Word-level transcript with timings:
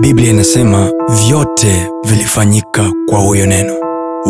biblia 0.00 0.30
inasema 0.30 0.90
vyote 1.08 1.86
vilifanyika 2.04 2.92
kwa 3.08 3.18
huyo 3.18 3.46
neno 3.46 3.72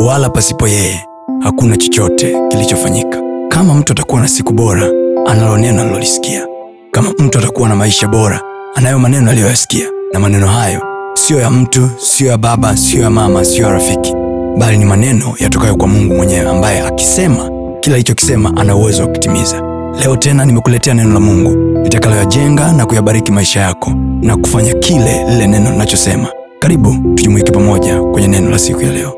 wala 0.07 0.29
pasipo 0.31 0.69
yeye 0.69 1.07
hakuna 1.41 1.77
chochote 1.77 2.37
kilichofanyika. 2.49 3.19
Kama 3.49 3.75
mtu 3.75 3.93
atakuwa 3.93 4.21
na 4.21 4.29
siku 4.29 4.53
bora 4.53 4.83
analo 5.27 5.57
neno 5.59 5.83
alilolisikia 5.83 6.47
kama 6.91 7.11
mtu 7.19 7.39
atakuwa 7.39 7.69
na 7.69 7.77
maisha 7.77 8.09
bora 8.09 8.41
anayo 8.75 8.99
maneno 8.99 9.31
aliyoyasikia. 9.31 9.87
Na 10.13 10.21
maneno 10.21 10.47
hayo 10.47 10.81
siyo 11.15 11.41
ya 11.41 11.51
mtu 11.51 11.91
siyo 11.99 12.31
ya 12.31 12.39
baba 12.39 12.77
siyo 12.77 13.03
ya 13.03 13.11
mama 13.11 13.45
siyo 13.45 13.67
ya 13.67 13.73
rafiki 13.73 14.15
bali 14.59 14.79
ni 14.79 14.85
maneno 14.85 15.35
yatokayo 15.39 15.77
kwa 15.77 15.89
mungu 15.89 16.15
mwenyewe 16.15 16.51
ambaye 16.51 16.81
akisema 16.81 17.51
kila 17.81 17.95
alichokisema 17.95 18.57
ana 18.57 18.77
uwezo 18.77 19.03
wa 19.03 19.09
kutimiza 19.09 19.63
leo 19.99 20.17
tena 20.17 20.45
nimekuletea 20.45 20.95
neno 20.95 21.13
la 21.15 21.21
mungu 21.21 21.79
litakaloyajenga 21.83 22.73
na 22.73 22.87
kuyabariki 22.87 23.33
maisha 23.33 23.61
yako 23.61 23.91
na 24.23 24.37
kufanya 24.37 24.75
kile 24.75 25.25
lile 25.31 25.47
neno 25.47 25.71
linachosema. 25.71 26.29
Karibu 26.59 27.15
tujumuike 27.15 27.53
pamoja 27.53 28.03
kwenye 28.03 28.29
neno 28.29 28.51
la 28.51 28.59
siku 28.59 28.81
ya 28.83 28.93
leo. 28.93 29.17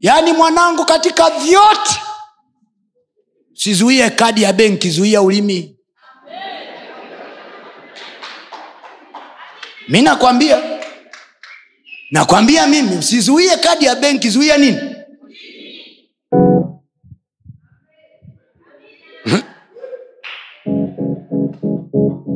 Yaani 0.00 0.32
mwanangu 0.32 0.84
katika 0.84 1.30
vyote 1.30 2.00
sizuie 3.54 4.10
kadi 4.10 4.42
ya 4.42 4.52
benki 4.52 4.90
zuia 4.90 5.22
ulimi. 5.22 5.76
Mi 9.88 10.02
nakwambia 10.02 10.58
nakwambia 12.10 12.66
mimi 12.66 12.96
usizuie 12.96 13.56
kadi 13.56 13.84
ya 13.84 13.94
benki 13.94 14.30
zuia 14.30 14.58
nini? 14.58 14.78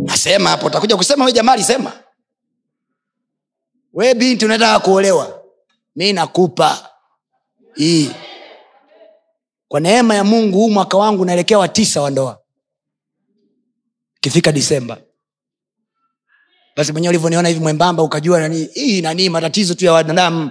Nasema 0.05 0.50
hapo 0.50 0.66
utakuja 0.66 0.97
kusema 0.97 1.25
we 1.25 1.33
jamaa 1.33 1.53
alisema? 1.53 1.92
We 3.92 4.14
binti 4.14 4.44
unataka 4.44 4.81
kuolewa? 4.81 5.42
Mi 5.97 6.12
nakupa. 6.12 6.91
Hii. 7.75 8.11
Kwa 9.69 9.81
neema 9.81 10.14
ya 10.14 10.25
mungu 10.25 10.59
huu 10.59 10.70
mwaka 10.70 10.97
wangu 10.97 11.25
naelekea 11.25 11.59
wa 11.59 11.69
tisa 11.69 12.03
wa 12.03 12.11
ndoa. 12.11 12.41
Kifika 14.20 14.53
disemba 14.53 14.98
basi 16.77 16.92
mwenyewe 16.92 17.11
ulivyoniona 17.11 17.48
hivi 17.48 17.61
mwembamba 17.61 18.03
ukajua 18.03 18.41
nani 18.41 18.69
hii 18.75 19.03
nanii 19.03 19.28
matatizo 19.28 19.75
tu 19.75 19.84
ya 19.84 19.92
wanadamu. 19.92 20.50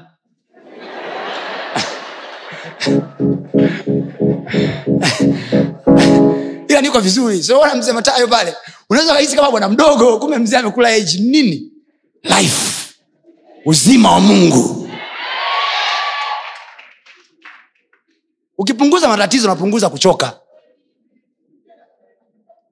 Ila 6.68 6.82
niko 6.82 7.00
vizuri. 7.00 7.44
Soona 7.44 7.76
mzee 7.76 7.92
matayo 7.92 8.28
pale 8.28 8.56
unaweza 8.90 9.14
kahisi 9.14 9.36
kama 9.36 9.52
bwana 9.52 9.70
mdogo 9.70 10.20
kumbe 10.20 10.38
mzee 10.38 10.58
amekula 10.58 10.90
age 10.90 11.18
nini? 11.20 11.72
Life. 12.24 12.94
Uzima 13.66 14.12
wa 14.12 14.20
mungu. 14.20 14.90
Ukipunguza 18.58 19.08
matatizo 19.08 19.46
unapunguza 19.48 19.90
kuchoka 19.90 20.40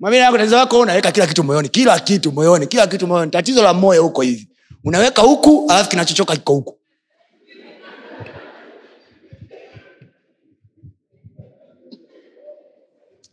mwambie 0.02 0.20
lako 0.50 0.80
unaweka 0.80 1.12
kila 1.12 1.28
kitu 1.28 1.44
moyoni 1.44 1.70
kila 1.70 2.00
kitu 2.00 2.32
moyoni 2.32 2.68
kila 2.68 2.88
kitu 2.88 3.08
moyoni. 3.08 3.32
Tatizo 3.32 3.64
la 3.64 3.74
moyo 3.74 4.04
huko 4.04 4.22
hivi. 4.22 4.48
Unaweka 4.84 5.22
huku 5.22 5.66
alafu 5.70 5.90
kinachochoka 5.90 6.36
kiko 6.36 6.54
huku. 6.54 6.78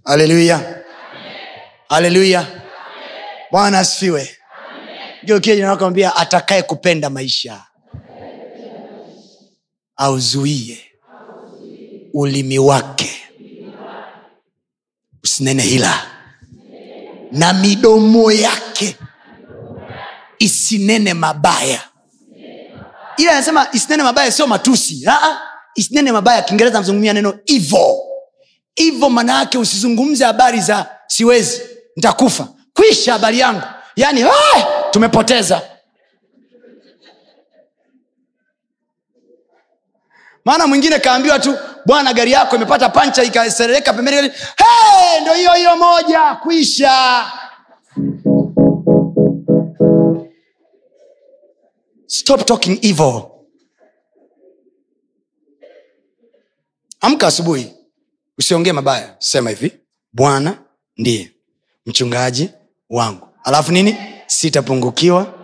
Haleluya 0.05 0.85
haleluya 1.89 2.47
bwana 3.51 3.79
asifiwe. 3.79 4.37
Geukiajinakwambia 5.25 6.17
atakaye 6.17 6.63
kupenda 6.63 7.11
maisha 7.11 7.65
auzuie 9.97 10.79
ulimi 12.15 12.59
wake. 12.59 13.11
Usinene 15.25 15.63
hila 15.63 16.18
na 17.33 17.53
midomo 17.53 18.33
yake 18.33 18.97
isinene 20.39 21.15
mabaya. 21.15 21.81
Ila 23.17 23.33
anasema 23.33 23.67
isinene 23.73 24.03
mabaya 24.03 24.33
sio 24.33 24.47
matusi. 24.47 25.05
Aa, 25.09 25.41
isinene 25.75 26.13
mabaya 26.13 26.43
kiingereza 26.43 26.81
mzungumia 26.81 27.13
neno 27.13 27.39
ivo. 27.47 28.05
Ivo 28.77 29.11
maana 29.11 29.39
yake 29.39 29.59
usizungumze 29.59 30.25
habari 30.25 30.61
za 30.61 30.87
siwezi 31.07 31.61
ntakufa 31.97 32.49
kwisha 32.75 33.13
habari 33.13 33.39
yangu. 33.39 33.63
Yaani 33.97 34.21
hey, 34.21 34.63
tumepoteza. 34.91 35.63
Maana 40.45 40.67
mwingine 40.67 40.99
kaambiwa 40.99 41.39
tu 41.39 41.59
bwana 41.87 42.13
gari 42.13 42.33
yako 42.33 42.57
imepata 42.57 42.89
pancha 42.89 43.23
ikaserereka 43.25 43.93
pembeni 43.93 44.17
hey, 44.17 44.31
ndo 45.29 45.37
hiyo 45.37 45.53
hiyo 45.53 45.77
moja 45.77 46.35
kwisha 46.35 47.25
stop 52.07 52.45
talking 52.45 52.79
evil. 52.83 53.23
Amka 57.01 57.27
asubuhi. 57.27 57.73
Usiongee 58.39 58.73
mabaya. 58.73 59.15
Sema 59.19 59.51
hivi 59.51 59.73
bwana 60.13 60.59
ndiye 60.97 61.33
mchungaji 61.87 62.51
wangu. 62.91 63.29
Alafu 63.45 63.73
nini? 63.73 63.97
Sitapungukiwa. 64.27 65.35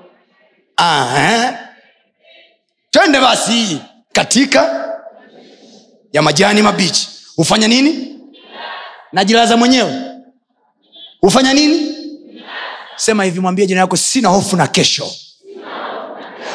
Ah, 0.76 1.16
eh? 1.18 1.54
twende 2.90 3.20
basi 3.20 3.78
katika 4.12 4.90
ya 6.12 6.22
majani 6.22 6.62
mabichi. 6.62 7.08
Hufanya 7.36 7.68
nini 7.68 8.13
najilaza 9.14 9.56
mwenyewe. 9.56 9.92
Hufanya 11.20 11.52
nini? 11.54 11.94
Sema 12.96 13.24
hivi 13.24 13.40
mwambie 13.40 13.66
jina 13.66 13.80
yako 13.80 13.96
sina 13.96 14.28
hofu 14.28 14.56
na 14.56 14.66
kesho. 14.66 15.06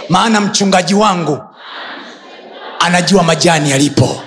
Maana 0.09 0.41
mchungaji 0.41 0.93
wangu 0.93 1.43
anajua 2.79 3.23
majani 3.23 3.71
yalipo. 3.71 4.21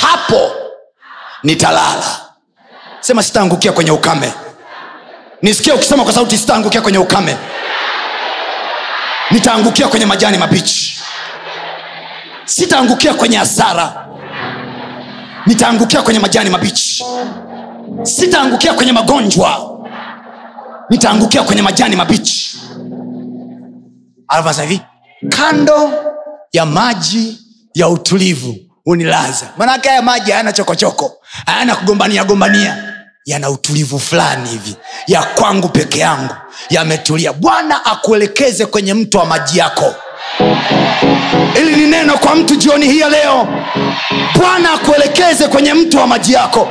Hapo 0.00 0.50
nitalala. 1.42 2.20
Sema 3.00 3.22
sitaangukia 3.22 3.72
kwenye 3.72 3.90
ukame. 3.90 4.32
Nisikie 5.42 5.72
ukisema 5.72 6.04
kwa 6.04 6.12
sauti 6.12 6.38
sitaangukia 6.38 6.80
kwenye 6.80 6.98
ukame. 6.98 7.36
Nitaangukia 9.30 9.88
kwenye 9.88 10.06
majani 10.06 10.38
mabichi. 10.38 10.98
Sitaangukia 12.44 13.14
kwenye 13.14 13.36
hasara 13.36 14.07
nitaangukia 15.48 16.02
kwenye 16.02 16.20
majani 16.20 16.50
mabichi. 16.50 17.04
Sitaangukia 18.02 18.72
kwenye 18.74 18.92
magonjwa. 18.92 19.78
Nitaangukia 20.90 21.42
kwenye 21.42 21.62
majani 21.62 21.96
mabichi. 21.96 22.58
Alafu 24.28 24.60
hivi 24.60 24.80
kando 25.28 25.90
ya 26.52 26.66
maji 26.66 27.38
ya 27.74 27.88
utulivu 27.88 28.56
unilaza. 28.86 29.46
Manake 29.56 29.88
haya 29.88 30.02
maji 30.02 30.30
hayana 30.30 30.52
chokochoko. 30.52 31.12
Hayana 31.46 31.76
kugombania 31.76 32.24
gombania. 32.24 32.94
Yana 33.24 33.50
utulivu 33.50 33.98
fulani 33.98 34.48
hivi. 34.48 34.76
Ya 35.06 35.22
kwangu 35.22 35.68
peke 35.68 35.98
yangu. 35.98 36.34
Yametulia. 36.70 37.32
Bwana 37.32 37.84
akuelekeze 37.84 38.66
kwenye 38.66 38.94
mto 38.94 39.18
wa 39.18 39.26
maji 39.26 39.58
yako 39.58 39.94
ili 41.60 41.76
ni 41.76 41.86
neno 41.86 42.18
kwa 42.18 42.34
mtu 42.34 42.56
jioni 42.56 42.86
hii 42.86 42.98
ya 42.98 43.08
leo. 43.08 43.48
Bwana 44.38 44.72
akuelekeze 44.72 45.48
kwenye 45.48 45.74
mtu 45.74 45.96
wa 45.98 46.06
maji 46.06 46.32
yako. 46.32 46.68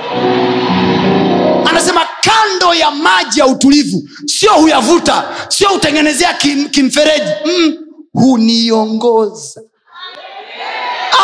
Anasema 1.69 2.01
kando 2.21 2.73
ya 2.73 2.91
maji 2.91 3.39
ya 3.39 3.45
utulivu 3.47 4.09
sio 4.25 4.51
huyavuta 4.53 5.23
sio 5.47 5.69
hutengenezea 5.69 6.33
kim, 6.33 6.69
kimfereji 6.69 7.31
mm, 7.45 7.73
huniongoza. 8.13 9.61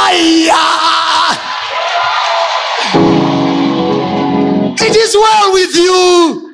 Aya! 0.08 0.56
It 4.88 4.96
is 4.96 5.16
well 5.16 5.54
with 5.54 5.76
you. 5.76 6.50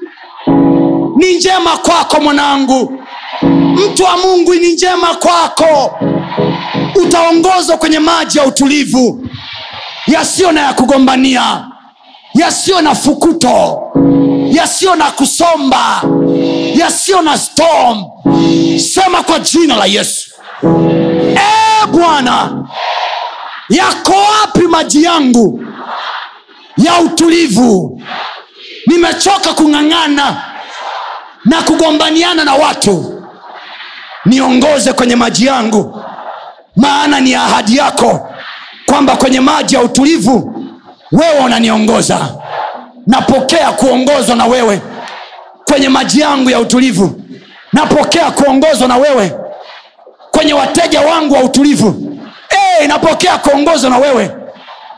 Ni 1.18 1.36
njema 1.36 1.78
kwako 1.78 2.22
mwanangu 2.22 2.99
mtu 3.76 4.04
wa 4.04 4.18
mungu 4.18 4.54
ni 4.56 4.72
njema 4.74 5.08
kwako. 5.16 6.00
Utaongozwa 6.96 7.78
kwenye 7.78 8.00
maji 8.00 8.38
ya 8.38 8.46
utulivu 8.46 9.28
yasiyo 10.08 10.52
na 10.52 10.62
ya 10.62 10.74
kugombania 10.74 11.66
yasiyo 12.34 12.82
na 12.82 12.96
fukuto 12.96 13.82
yasiyo 14.52 14.96
na 14.96 15.12
kusomba 15.12 16.02
yasiyo 16.76 17.22
na 17.22 17.38
storm. 17.38 18.04
Sema 18.80 19.24
kwa 19.24 19.40
jina 19.40 19.76
la 19.76 19.86
yesu. 19.86 20.30
E 21.36 21.86
bwana 21.92 22.66
yako 23.70 24.14
wapi 24.14 24.60
maji 24.68 25.04
yangu 25.04 25.64
ya 26.78 27.00
utulivu? 27.00 28.02
Nimechoka 28.88 29.54
kung'ang'ana 29.54 30.42
na 31.46 31.62
kugombaniana 31.62 32.44
na 32.46 32.54
watu 32.56 33.19
niongoze 34.26 34.94
kwenye 34.94 35.16
maji 35.16 35.46
yangu. 35.46 36.02
Maana 36.76 37.20
ni 37.20 37.36
ahadi 37.36 37.78
yako 37.78 38.30
kwamba 38.86 39.16
kwenye 39.16 39.40
maji 39.40 39.76
ya 39.76 39.82
utulivu 39.82 40.66
wewe 41.12 41.40
unaniongoza. 41.46 42.20
Napokea 43.08 43.72
kuongozwa 43.72 44.36
na 44.36 44.46
wewe 44.46 44.82
kwenye 45.66 45.90
maji 45.90 46.20
yangu 46.20 46.50
ya 46.50 46.60
utulivu. 46.60 47.22
Napokea 47.74 48.32
kuongozwa 48.32 48.88
na 48.88 48.98
wewe 48.98 49.32
kwenye 50.32 50.54
wateja 50.54 51.02
wangu 51.02 51.34
wa 51.34 51.44
utulivu. 51.44 52.18
Hey, 52.50 52.88
napokea 52.88 53.38
kuongozwa 53.38 53.90
na 53.90 53.98
wewe 53.98 54.32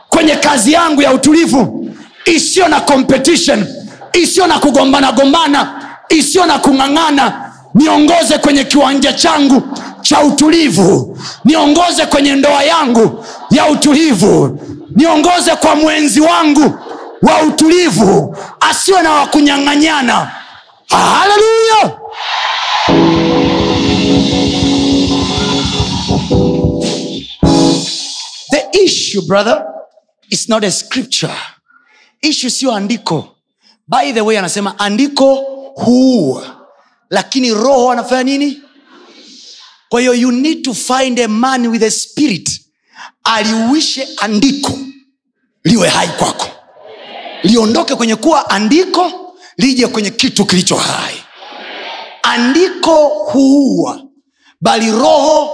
kwenye 0.08 0.36
kazi 0.36 0.72
yangu 0.72 1.02
ya 1.02 1.12
utulivu. 1.12 1.88
Isiyo 2.24 2.68
na 2.68 2.80
competition 2.80 3.66
isiyo 4.12 4.46
na 4.46 4.58
kugombana 4.58 5.12
gombana 5.12 5.82
isiyo 6.08 6.46
na 6.46 6.58
kung'ang'ana 6.58 7.51
niongoze 7.74 8.38
kwenye 8.38 8.64
kiwanja 8.64 9.12
changu 9.12 9.62
cha 10.02 10.20
utulivu. 10.20 11.18
Niongoze 11.44 12.06
kwenye 12.06 12.34
ndoa 12.36 12.62
yangu 12.64 13.24
ya 13.50 13.66
utulivu. 13.66 14.58
Niongoze 14.96 15.56
kwa 15.56 15.74
mwenzi 15.76 16.20
wangu 16.20 16.78
wa 17.22 17.42
utulivu 17.42 18.36
asiwe 18.60 19.02
na 19.02 19.10
wakunyang'anyana 19.12 20.30
haleluya! 20.88 21.98
The 28.50 28.68
issue 28.84 29.22
brother 29.26 29.64
is 30.30 30.48
not 30.48 30.64
a 30.64 30.70
scripture. 30.70 31.34
Issue 32.22 32.50
siyo 32.50 32.72
andiko. 32.74 33.36
By 33.88 34.12
the 34.12 34.20
way 34.24 34.38
anasema 34.38 34.78
andiko 34.78 35.34
huua 35.74 36.61
lakini 37.12 37.54
roho 37.54 37.90
anafanya 37.90 38.22
nini? 38.22 38.62
Kwa 39.88 40.00
hiyo 40.00 40.14
you 40.14 40.30
need 40.32 40.62
to 40.62 40.74
find 40.74 41.20
a 41.20 41.28
man 41.28 41.66
with 41.66 41.82
a 41.82 41.90
spirit. 41.90 42.60
Aliuishe 43.24 44.08
andiko 44.16 44.72
liwe 45.64 45.88
hai 45.88 46.08
kwako. 46.08 46.46
Liondoke 47.42 47.94
kwenye 47.94 48.16
kuwa 48.16 48.50
andiko 48.50 49.34
lije 49.56 49.86
kwenye 49.86 50.10
kitu 50.10 50.44
kilicho 50.46 50.76
hai. 50.76 51.14
Andiko 52.22 52.96
huua 53.08 54.02
bali 54.60 54.90
roho 54.90 55.50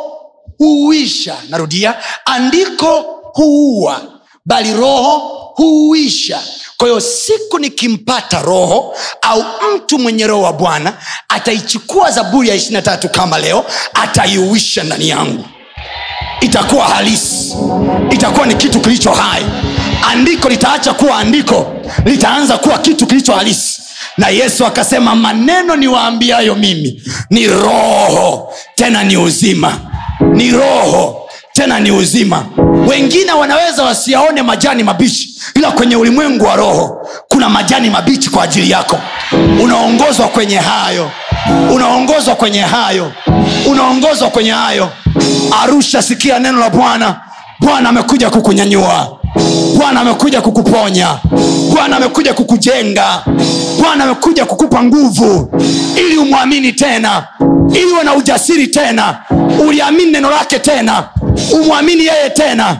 huuisha. 0.59 1.37
Narudia 1.49 1.95
andiko 2.27 3.01
huua 3.35 4.21
bali 4.47 4.75
roho 4.75 5.19
huuisha 5.57 6.43
kwa 6.79 6.89
hiyo 6.89 7.01
siku 7.01 7.59
nikimpata 7.59 8.43
roho 8.43 8.95
au 9.23 9.45
mtu 9.77 9.99
mwenye 9.99 10.27
roho 10.27 10.43
wa 10.43 10.53
bwana 10.53 10.93
ataichukua 11.29 12.11
zaburi 12.11 12.49
ya 12.49 12.55
ishirina 12.55 12.83
tatu 12.83 13.09
kama 13.09 13.39
leo 13.39 13.65
ataiuisha 13.95 14.85
ndani 14.85 15.09
yangu. 15.09 15.45
Itakuwa 16.41 16.85
halisi. 16.85 17.57
Itakuwa 18.11 18.47
ni 18.47 18.55
kitu 18.55 18.81
kilicho 18.81 19.11
hai. 19.13 19.45
Andiko 20.11 20.49
litaacha 20.49 20.95
kuwa 20.95 21.19
andiko. 21.19 21.73
Litaanza 22.05 22.59
kuwa 22.59 22.79
kitu 22.79 23.07
kilicho 23.07 23.33
halisi. 23.35 23.81
Na 24.17 24.29
yesu 24.29 24.67
akasema 24.67 25.15
maneno 25.15 25.77
niwaambiayo 25.77 26.55
mimi 26.55 27.03
ni 27.31 27.47
roho 27.47 28.53
tena 28.75 29.05
ni 29.05 29.17
uzima. 29.17 29.81
Ni 30.21 30.51
roho 30.51 31.28
tena 31.59 31.81
ni 31.81 31.91
uzima. 31.91 32.45
Wengine 32.89 33.33
wanaweza 33.33 33.83
wasiyaone 33.83 34.43
majani 34.43 34.83
mabichi 34.83 35.35
ila 35.55 35.71
kwenye 35.71 35.97
ulimwengu 35.97 36.45
wa 36.45 36.57
roho 36.57 37.09
kuna 37.29 37.49
majani 37.49 37.91
mabichi 37.91 38.31
kwa 38.31 38.45
ajili 38.45 38.71
yako. 38.71 38.99
Unaongozwa 39.63 40.29
kwenye 40.29 40.57
hayo. 40.57 41.11
Unaongozwa 41.75 42.35
kwenye 42.35 42.61
hayo. 42.61 43.13
Unaongozwa 43.67 44.31
kwenye 44.31 44.51
hayo. 44.51 44.89
Arusha 45.63 46.03
sikia 46.03 46.39
neno 46.39 46.59
la 46.59 46.71
bwana. 46.71 47.21
Bwana 47.61 47.89
amekuja 47.89 48.31
kukunyanyua. 48.31 49.19
Bwana 49.77 50.01
amekuja 50.01 50.41
kukuponya. 50.41 51.19
Bwana 51.75 51.97
amekuja 51.97 52.35
kukujenga 52.35 53.23
bwana 53.79 54.05
amekuja 54.05 54.45
kukupa 54.45 54.83
nguvu 54.83 55.51
ili 55.97 56.19
umwamini 56.19 56.73
tena 56.73 57.27
ili 57.75 57.85
uwe 57.93 58.05
na 58.05 58.15
ujasiri 58.15 58.67
tena 58.67 59.19
uliamini 59.69 60.11
neno 60.13 60.31
lake 60.31 60.59
tena 60.59 61.05
umwamini 61.53 62.05
yeye 62.07 62.31
tena. 62.31 62.77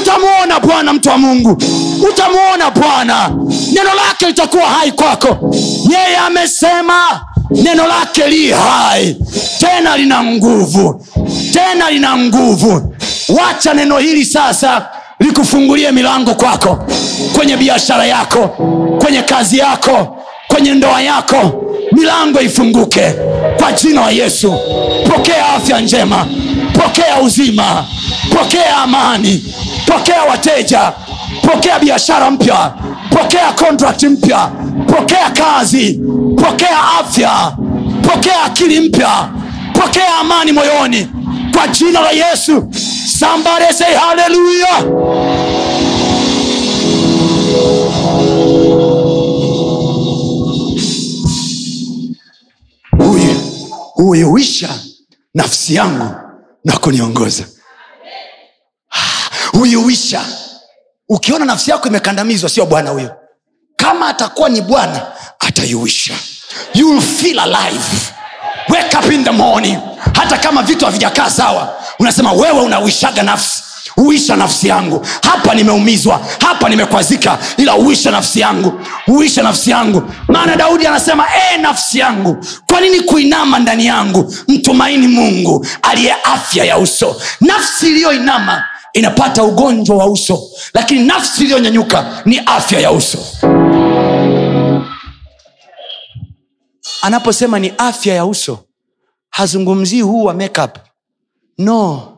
Utamwona 0.00 0.60
bwana 0.60 0.92
mtu 0.92 1.08
wa 1.08 1.18
mungu. 1.18 1.62
Utamwona 2.10 2.70
bwana. 2.70 3.28
Neno 3.72 3.94
lake 3.94 4.26
litakuwa 4.26 4.62
hai 4.64 4.92
kwako. 4.92 5.54
Yeye 5.90 6.16
amesema 6.16 7.20
neno 7.50 7.86
lake 7.86 8.26
li 8.28 8.50
hai. 8.50 9.16
Tena 9.58 9.96
lina 9.96 10.22
nguvu. 10.24 11.06
Tena 11.52 11.90
lina 11.90 12.16
nguvu. 12.18 12.94
Wacha 13.28 13.74
neno 13.74 13.98
hili 13.98 14.24
sasa 14.24 14.86
likufungulie 15.20 15.92
milango 15.92 16.34
kwako 16.34 16.84
kwenye 17.36 17.56
biashara 17.56 18.06
yako 18.06 18.48
kwenye 18.98 19.22
kazi 19.22 19.58
yako 19.58 20.16
kwenye 20.62 20.74
ndoa 20.74 21.00
yako 21.02 21.64
milango 21.92 22.40
ifunguke. 22.40 23.14
Kwa 23.56 23.72
jina 23.72 24.00
la 24.00 24.10
yesu 24.10 24.54
pokea 25.12 25.48
afya 25.48 25.80
njema 25.80 26.26
pokea 26.72 27.20
uzima 27.20 27.84
pokea 28.38 28.76
amani 28.76 29.44
pokea 29.86 30.22
wateja 30.22 30.92
pokea 31.42 31.78
biashara 31.78 32.30
mpya 32.30 32.72
pokea 33.10 33.52
kontrakti 33.52 34.06
mpya 34.08 34.50
pokea 34.86 35.30
kazi 35.30 36.00
pokea 36.36 36.78
afya 37.00 37.52
pokea 38.02 38.42
akili 38.42 38.80
mpya 38.80 39.28
pokea 39.72 40.16
amani 40.20 40.52
moyoni. 40.52 41.08
Kwa 41.56 41.68
jina 41.68 42.00
la 42.00 42.10
yesu 42.10 42.68
somebody 43.18 43.72
say 43.74 43.94
hallelujah 43.94 44.82
huiuisha 54.02 54.68
nafsi 55.34 55.74
yangu 55.74 56.14
na 56.64 56.78
kuniongoza. 56.78 57.44
Huiuisha 59.52 60.20
ukiona 61.08 61.44
nafsi 61.44 61.70
yako 61.70 61.88
imekandamizwa 61.88 62.50
sio 62.50 62.66
bwana 62.66 62.90
huyo. 62.90 63.14
Kama 63.76 64.06
atakuwa 64.08 64.48
ni 64.48 64.60
bwana 64.60 65.06
ataiuisha 65.38 66.14
feel 67.20 67.38
alive. 67.38 67.84
Wake 68.68 68.96
up 68.96 69.12
in 69.12 69.24
the 69.24 69.30
morning. 69.30 69.78
Hata 70.14 70.38
kama 70.38 70.62
vitu 70.62 70.84
havijakaa 70.84 71.30
sawa 71.30 71.76
unasema 71.98 72.32
wewe 72.32 72.60
unauishaga 72.60 73.22
nafsi 73.22 73.62
uisha 73.96 74.36
nafsi 74.36 74.68
yangu. 74.68 75.06
Hapa 75.22 75.54
nimeumizwa 75.54 76.20
hapa 76.40 76.68
nimekwazika 76.68 77.38
ila 77.56 77.76
uisha 77.76 78.10
nafsi 78.10 78.40
yangu 78.40 78.80
uisha 79.08 79.42
nafsi 79.42 79.70
yangu. 79.70 80.02
Maana 80.28 80.56
daudi 80.56 80.86
anasema 80.86 81.24
e 81.54 81.58
nafsi 81.58 81.98
yangu 81.98 82.36
kwa 82.66 82.80
nini 82.80 83.00
kuinama 83.00 83.58
ndani 83.58 83.86
yangu 83.86 84.34
mtumaini 84.48 85.06
mungu 85.08 85.66
aliye 85.82 86.12
afya 86.24 86.64
ya 86.64 86.78
uso? 86.78 87.16
Nafsi 87.40 87.86
iliyoinama 87.88 88.64
inapata 88.92 89.44
ugonjwa 89.44 89.96
wa 89.96 90.06
uso 90.06 90.40
lakini 90.74 91.06
nafsi 91.06 91.42
iliyonyanyuka 91.44 92.22
ni 92.24 92.38
afya 92.38 92.80
ya 92.80 92.92
uso. 92.92 93.18
Anaposema 97.02 97.58
ni 97.58 97.72
afya 97.78 98.14
ya 98.14 98.26
uso 98.26 98.58
hazungumzii 99.30 100.00
huu 100.00 100.24
wa 100.24 100.34
makeup. 100.34 100.76
No 101.58 102.11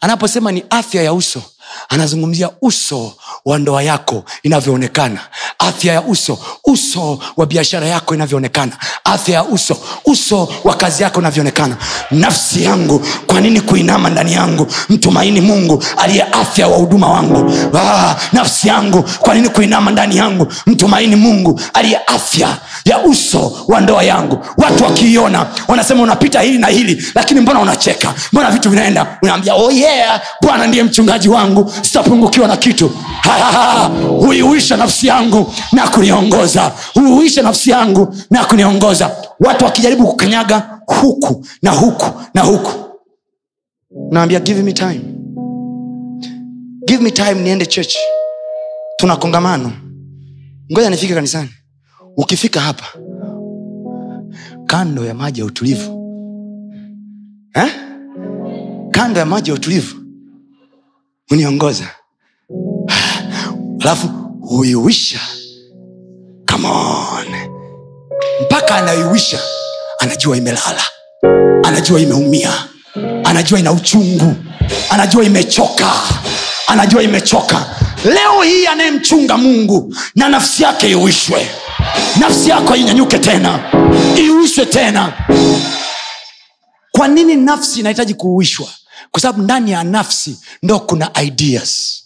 anaposema 0.00 0.52
ni 0.52 0.64
afya 0.70 1.02
ya 1.02 1.12
uso 1.12 1.42
anazungumzia 1.88 2.50
uso 2.62 3.12
wa 3.44 3.58
ndoa 3.58 3.82
yako 3.82 4.24
inavyoonekana. 4.42 5.20
Afya 5.58 5.92
ya 5.92 6.02
uso 6.02 6.38
uso 6.64 7.18
wa 7.36 7.46
biashara 7.46 7.86
yako 7.86 8.14
inavyoonekana. 8.14 8.72
Afya 9.04 9.34
ya 9.34 9.44
uso 9.44 9.76
uso 10.04 10.48
wa 10.64 10.74
kazi 10.74 11.02
yako 11.02 11.20
inavyoonekana. 11.20 11.76
Nafsi 12.10 12.64
yangu 12.64 13.02
kwa 13.26 13.40
nini 13.40 13.60
kuinama 13.60 14.10
ndani 14.10 14.32
yangu? 14.32 14.66
Mtumaini 14.88 15.40
mungu 15.40 15.84
aliye 15.96 16.22
afya 16.22 16.68
wa 16.68 16.76
huduma 16.76 17.08
wangu. 17.10 17.52
Ah, 17.78 18.16
nafsi 18.32 18.68
yangu 18.68 19.02
kwa 19.18 19.34
nini 19.34 19.48
kuinama 19.48 19.90
ndani 19.90 20.16
yangu? 20.16 20.46
Mtumaini 20.66 21.16
mungu 21.16 21.60
aliye 21.74 22.00
afya 22.06 22.56
ya 22.84 22.98
uso 22.98 23.64
wa 23.68 23.80
ndoa 23.80 24.02
yangu. 24.02 24.46
Watu 24.56 24.84
wakiiona 24.84 25.46
wanasema 25.68 26.02
unapita 26.02 26.40
hili 26.40 26.58
na 26.58 26.66
hili 26.66 27.06
lakini 27.14 27.40
mbona 27.40 27.60
unacheka? 27.60 28.14
Mbona 28.32 28.50
vitu 28.50 28.70
vinaenda? 28.70 29.18
Unaambia 29.22 29.54
oh 29.54 29.70
yeah 29.70 30.20
bwana 30.42 30.66
ndiye 30.66 30.82
mchungaji 30.84 31.28
wangu 31.28 31.55
sitapungukiwa 31.82 32.48
na 32.48 32.56
kitu. 32.56 32.88
Ha, 33.20 33.30
ha, 33.32 33.52
ha. 33.52 33.88
huiuisha 34.20 34.76
nafsi 34.76 35.06
yangu 35.06 35.52
na 35.72 35.88
kuniongoza. 35.88 36.72
Huiuisha 36.94 37.42
nafsi 37.42 37.70
yangu 37.70 38.14
na 38.30 38.44
kuniongoza. 38.44 39.16
Watu 39.40 39.64
wakijaribu 39.64 40.06
kukanyaga 40.06 40.80
huku 40.86 41.46
na 41.62 41.70
huku 41.70 42.20
na 42.34 42.42
huku. 42.42 42.72
Naambia 44.10 44.40
give 44.40 44.62
me 44.62 44.72
time. 44.72 45.00
Give 46.86 47.02
me 47.02 47.10
time 47.10 47.34
niende 47.34 47.66
church. 47.66 47.94
Tuna 48.96 49.16
kongamano 49.16 49.72
ngoja 50.72 50.90
nifike 50.90 51.14
kanisani. 51.14 51.50
Ukifika 52.16 52.60
hapa 52.60 52.84
kando 54.66 55.04
ya 55.04 55.14
maji 55.14 55.40
ya 55.40 55.46
utulivu. 55.46 55.92
Eh? 57.54 57.72
kando 58.90 59.20
ya 59.20 59.26
maji 59.26 59.50
ya 59.50 59.56
utulivu 59.56 59.96
uniongoza 61.30 61.84
alafu 63.80 64.08
huiwisha. 64.40 65.20
On. 66.64 67.26
mpaka 68.42 68.74
anaiwisha 68.74 69.38
anajua 69.98 70.36
imelala. 70.36 70.82
Anajua 71.64 72.00
imeumia. 72.00 72.52
Anajua 73.24 73.58
ina 73.58 73.72
uchungu. 73.72 74.36
Anajua 74.90 75.24
imechoka. 75.24 75.92
Anajua 76.66 77.02
imechoka. 77.02 77.66
Leo 78.04 78.42
hii 78.42 78.66
anayemchunga 78.66 79.36
mungu 79.36 79.94
na 80.14 80.28
nafsi 80.28 80.62
yake 80.62 80.90
iwishwe. 80.90 81.50
Nafsi 82.20 82.50
yako 82.50 82.76
inyanyuke 82.76 83.18
tena. 83.18 83.60
Iwishwe 84.16 84.66
tena. 84.66 85.12
Kwa 86.92 87.08
nini 87.08 87.36
nafsi 87.36 87.80
inahitaji 87.80 88.14
kuuishwa 88.14 88.66
kwa 89.10 89.20
sababu 89.20 89.42
ndani 89.42 89.70
ya 89.70 89.84
nafsi 89.84 90.38
ndo 90.62 90.80
kuna 90.80 91.22
ideas 91.22 92.02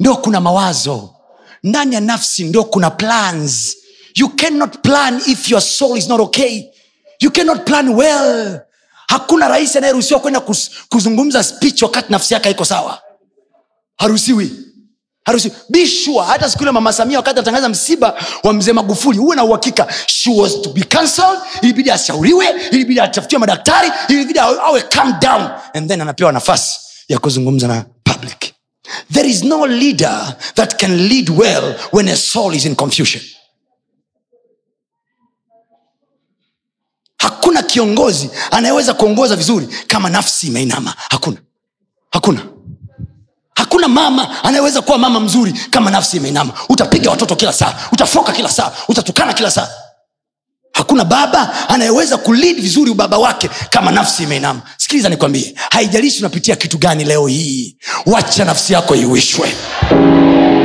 ndo 0.00 0.16
kuna 0.16 0.40
mawazo. 0.40 1.14
Ndani 1.62 1.94
ya 1.94 2.00
nafsi 2.00 2.44
ndo 2.44 2.64
kuna 2.64 2.90
plans. 2.90 3.76
You 4.14 4.28
cannot 4.28 4.78
plan 4.82 5.20
if 5.26 5.50
your 5.50 5.62
soul 5.62 5.98
is 5.98 6.08
not 6.08 6.20
okay. 6.20 6.64
You 7.20 7.30
cannot 7.30 7.64
plan 7.64 7.88
well. 7.88 8.60
Hakuna 9.08 9.48
rais 9.48 9.76
anayeruhusiwa 9.76 10.20
kwenda 10.20 10.40
kuzungumza 10.88 11.42
speech 11.44 11.82
wakati 11.82 12.12
nafsi 12.12 12.34
yake 12.34 12.44
haiko 12.44 12.64
sawa. 12.64 13.02
Haruhusiwi 13.96 14.52
haruhusiwi 15.26 15.54
Be 15.68 15.86
sure 15.86 16.26
hata 16.26 16.50
siku 16.50 16.62
ile 16.62 16.72
mama 16.72 16.92
samia 16.92 17.18
wakati 17.18 17.38
anatangaza 17.38 17.68
msiba 17.68 18.14
wa 18.42 18.52
mzee 18.52 18.72
magufuli 18.72 19.18
huwe 19.18 19.36
na 19.36 19.44
uhakika. 19.44 19.86
She 20.06 20.30
was 20.30 20.62
to 20.62 20.70
be 20.70 20.82
cancelled 20.82 21.38
ilibidi 21.62 21.90
ashauriwe 21.90 22.46
ilibidi 22.70 23.00
atafutiwe 23.00 23.38
madaktari 23.38 23.90
ilibidi 24.08 24.38
awe 24.38 24.82
calm 24.82 25.14
down 25.20 25.48
and 25.74 25.88
then 25.88 26.00
anapewa 26.00 26.32
nafasi 26.32 26.78
ya 27.08 27.18
kuzungumza 27.18 27.68
na 27.68 27.84
public. 28.04 28.52
There 29.12 29.28
is 29.28 29.42
no 29.44 29.66
leader 29.66 30.36
that 30.54 30.80
can 30.80 30.96
lead 31.08 31.30
well 31.30 31.74
when 31.92 32.08
a 32.08 32.16
soul 32.16 32.54
is 32.54 32.64
in 32.64 32.74
confusion. 32.76 33.22
Hakuna 37.18 37.62
kiongozi 37.62 38.30
anayeweza 38.50 38.94
kuongoza 38.94 39.36
vizuri 39.36 39.68
kama 39.86 40.10
nafsi 40.10 40.46
imeinama. 40.46 40.94
Hakuna. 41.10 41.36
Hakuna 42.10 42.42
hakuna 43.76 43.88
mama 43.88 44.44
anayeweza 44.44 44.82
kuwa 44.82 44.98
mama 44.98 45.20
mzuri 45.20 45.52
kama 45.70 45.90
nafsi 45.90 46.16
imeinama. 46.16 46.52
Utapiga 46.68 47.10
watoto 47.10 47.36
kila 47.36 47.52
saa 47.52 47.74
utafoka 47.92 48.32
kila 48.32 48.48
saa 48.48 48.72
utatukana 48.88 49.32
kila 49.32 49.50
saa. 49.50 49.68
Hakuna 50.72 51.04
baba 51.04 51.68
anayeweza 51.68 52.16
kulid 52.16 52.60
vizuri 52.60 52.90
ubaba 52.90 53.18
wake 53.18 53.50
kama 53.70 53.90
nafsi 53.90 54.22
imeinama. 54.22 54.60
Sikiliza 54.76 55.08
nikwambie 55.08 55.54
haijalishi 55.70 56.18
unapitia 56.18 56.56
kitu 56.56 56.78
gani 56.78 57.04
leo 57.04 57.26
hii 57.26 57.76
wacha 58.06 58.44
nafsi 58.44 58.72
yako 58.72 58.94
iwishwe 58.96 59.54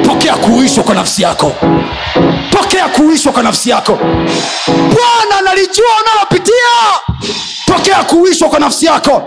pokea 0.05 0.35
kuuishwa 0.35 0.83
kwa 0.83 0.95
nafsi 0.95 1.21
yako. 1.21 1.55
Pokea 2.51 2.87
kuuishwa 2.89 3.31
kwa 3.33 3.43
nafsi 3.43 3.69
yako. 3.69 3.99
Bwana 4.67 5.37
analijua 5.39 5.85
unalopitia 6.05 6.71
pokea 7.91 8.03
kuwishwa 8.03 8.49
kwa 8.49 8.59
nafsi 8.59 8.85
yako. 8.85 9.23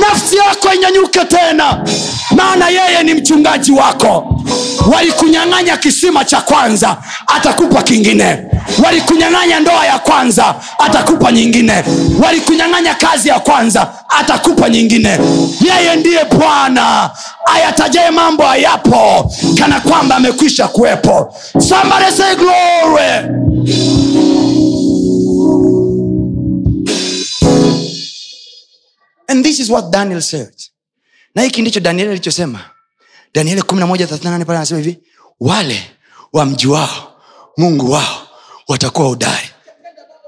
Nafsi 0.00 0.36
yako 0.36 0.74
inyanyuke 0.74 1.24
tena. 1.24 1.84
Maana 2.36 2.68
yeye 2.68 3.02
ni 3.02 3.14
mchungaji 3.14 3.72
wako. 3.72 4.38
Walikunyang'anya 4.94 5.76
kisima 5.76 6.24
cha 6.24 6.40
kwanza 6.40 6.96
atakupa 7.26 7.82
kingine. 7.82 8.38
Walikunyang'anya 8.84 9.60
ndoa 9.60 9.86
ya 9.86 9.98
kwanza 9.98 10.54
atakupa 10.78 11.32
nyingine. 11.32 11.84
Walikunyang'anya 12.24 12.94
kazi 12.94 13.28
ya 13.28 13.40
kwanza 13.40 13.88
atakupa 14.08 14.68
nyingine. 14.68 15.18
Yeye 15.60 15.96
ndiye 15.96 16.24
bwana. 16.24 17.10
Ayatajaye 17.54 18.10
mambo 18.10 18.42
hayapo 18.42 19.32
kana 19.58 19.80
kwamba 19.80 20.16
amekwisha 20.16 20.68
kuwepo. 20.68 21.34
Glory 22.38 23.42
and 29.32 29.42
this 29.44 29.60
is 29.60 29.70
what 29.70 29.90
daniel 29.90 30.20
said. 30.20 30.54
Na 31.34 31.42
hiki 31.42 31.62
ndicho 31.62 31.80
danieli 31.80 32.10
alichosema. 32.10 32.60
Danieli 33.34 33.60
11:38 33.60 34.44
pale 34.44 34.56
anasema 34.58 34.80
hivi 34.80 34.98
wale 35.40 35.82
wao 36.32 37.12
mungu 37.56 37.90
wao 37.90 38.26
watakuwa 38.68 39.08
udai 39.08 39.50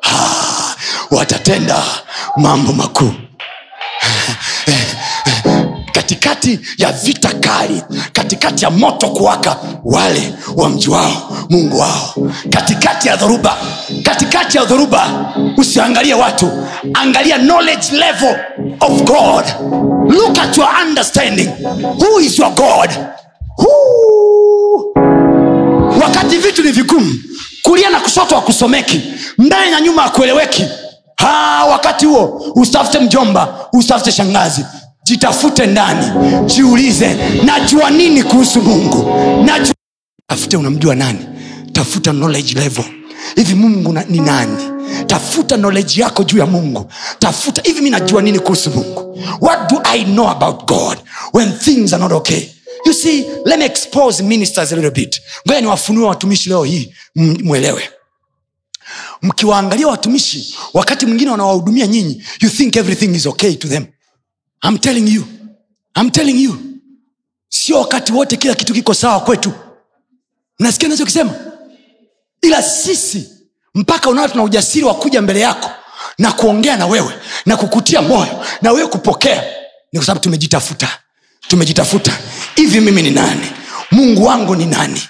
ha, 0.01 0.77
watatenda 1.11 1.83
mambo 2.37 2.73
makuu. 2.73 3.13
Katikati 5.93 6.61
ya 6.79 6.93
vita 6.93 7.29
kali 7.33 7.83
katikati 8.13 8.65
ya 8.65 8.71
moto 8.71 9.09
kuwaka 9.11 9.57
wale 9.85 10.35
wa 10.57 10.69
mji 10.69 10.91
wao 10.91 11.47
mungu 11.51 11.79
wao. 11.79 12.15
Katikati 12.51 13.09
ya 13.09 13.17
dhoruba 13.17 13.57
katikati 14.03 14.57
ya 14.59 14.65
dhoruba 14.65 15.35
usiangalie 15.57 16.15
watu. 16.15 16.67
Angalia 16.95 17.39
knowledge 17.39 17.97
level 17.97 18.37
of 18.81 19.03
god. 19.05 19.45
Look 20.11 20.39
at 20.39 20.57
your 20.57 20.69
understanding. 20.87 21.49
Who 22.01 22.19
is 22.21 22.39
your 22.39 22.51
god? 22.55 22.91
Who? 23.59 24.95
wakati 26.03 26.37
vitu 26.37 26.63
ni 26.63 26.73
vigumu 26.73 27.15
kulia 27.63 27.91
na 27.91 28.01
kushoto 28.01 28.35
hakusomeki 28.35 29.01
mbele 29.39 29.71
na 29.71 29.81
nyuma 29.81 30.03
hakueleweki. 30.03 30.65
Ha, 31.17 31.65
wakati 31.71 32.07
huo 32.07 32.53
usitafute 32.55 32.99
mjomba 32.99 33.69
usitafute 33.73 34.13
shangazi. 34.13 34.65
Jitafute 35.05 35.67
ndani 35.67 36.07
jiulize 36.47 37.17
najua 37.45 37.91
nini 37.91 38.23
kuhusu 38.23 38.63
mungu? 38.63 39.11
Najua 39.45 39.75
tafute 40.31 40.57
unamjua 40.57 40.95
nani? 40.95 41.19
Tafuta 41.73 42.11
knowledge 42.11 42.55
level. 42.61 42.85
Hivi 43.37 43.55
mungu 43.55 43.93
na, 43.93 44.05
ni 44.09 44.21
nani 44.21 44.57
tafuta 45.07 45.57
knowledge 45.57 46.01
yako 46.01 46.25
juu 46.25 46.39
ya 46.39 46.47
mungu. 46.47 46.93
Tafuta 47.19 47.63
hivi 47.63 47.81
mi 47.81 47.91
najua 47.91 48.23
nini 48.23 48.39
kuhusu 48.39 48.71
mungu. 48.71 49.19
What 49.41 49.71
do 49.71 49.81
i 49.85 50.05
know 50.05 50.29
about 50.29 50.69
god 50.69 50.99
when 51.33 51.59
things 51.59 51.93
are 51.93 52.03
not 52.03 52.13
okay? 52.13 52.49
You 52.87 52.93
see 52.95 53.25
let 53.45 53.59
me 53.59 53.65
expose 53.65 54.23
ministers 54.23 54.73
a 54.73 54.77
little 54.77 54.91
bit. 54.91 55.21
Ngoja 55.47 55.61
niwafunue 55.61 56.07
watumishi 56.07 56.49
leo 56.49 56.65
hii 56.65 56.95
mwelewe. 57.45 57.91
Mkiwaangalia 59.23 59.89
watumishi 59.89 60.55
wakati 60.75 61.07
mwingine 61.07 61.31
wanawahudumia 61.31 61.87
nyinyi 61.87 62.23
you 62.41 62.51
think 62.51 62.77
everything 62.77 63.15
is 63.17 63.27
okay 63.27 63.55
to 63.55 63.69
them. 63.69 63.87
I'm 64.69 64.79
telling 64.79 65.15
you. 65.15 65.25
I'm 66.01 66.11
telling 66.11 66.43
you. 66.45 66.57
Sio 67.49 67.79
wakati 67.81 68.13
wote 68.13 68.37
kila 68.37 68.55
kitu 68.55 68.75
kiko 68.75 68.95
sawa 68.95 69.21
kwetu. 69.21 69.53
Nasikia 70.59 70.89
nachokisema 70.89 71.35
ila 72.43 72.63
sisi 72.63 73.29
mpaka 73.75 74.11
unao 74.11 74.29
tuna 74.29 74.43
ujasiri 74.43 74.85
wa 74.85 74.95
kuja 74.95 75.23
mbele 75.23 75.41
yako 75.41 75.71
na 76.19 76.33
kuongea 76.33 76.77
na 76.77 76.87
wewe 76.87 77.15
na 77.47 77.57
kukutia 77.57 78.03
moyo 78.03 78.45
na 78.63 78.73
wewe 78.73 78.89
kupokea. 78.89 79.43
Ni 79.93 79.99
kwa 79.99 80.07
sababu 80.07 80.21
tumejitafuta. 80.25 80.89
Tumejitafuta. 81.49 82.19
Hivi 82.55 82.81
mimi 82.81 83.03
ni 83.03 83.11
nani? 83.11 83.51
Mungu 83.91 84.25
wangu 84.25 84.57
ni 84.57 84.67
nani? 84.67 85.03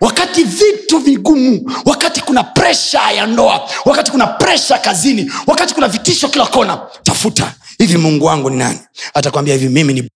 Wakati 0.00 0.44
vitu 0.44 0.98
vigumu 0.98 1.72
wakati 1.84 2.20
kuna 2.20 2.44
presha 2.44 3.10
ya 3.10 3.26
ndoa 3.26 3.70
wakati 3.84 4.10
kuna 4.10 4.26
presha 4.26 4.78
kazini 4.78 5.32
wakati 5.46 5.74
kuna 5.74 5.88
vitisho 5.88 6.28
kila 6.28 6.46
kona 6.46 6.76
tafuta. 7.02 7.54
Hivi 7.78 7.98
mungu 7.98 8.24
wangu 8.24 8.50
ni 8.50 8.56
nani? 8.56 8.80
Atakwambia 9.14 9.54
hivi 9.54 9.68
mimi 9.68 9.92
ni 9.94 10.10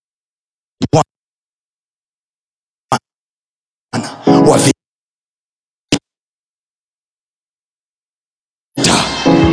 wa 4.48 4.58
vita 4.58 4.79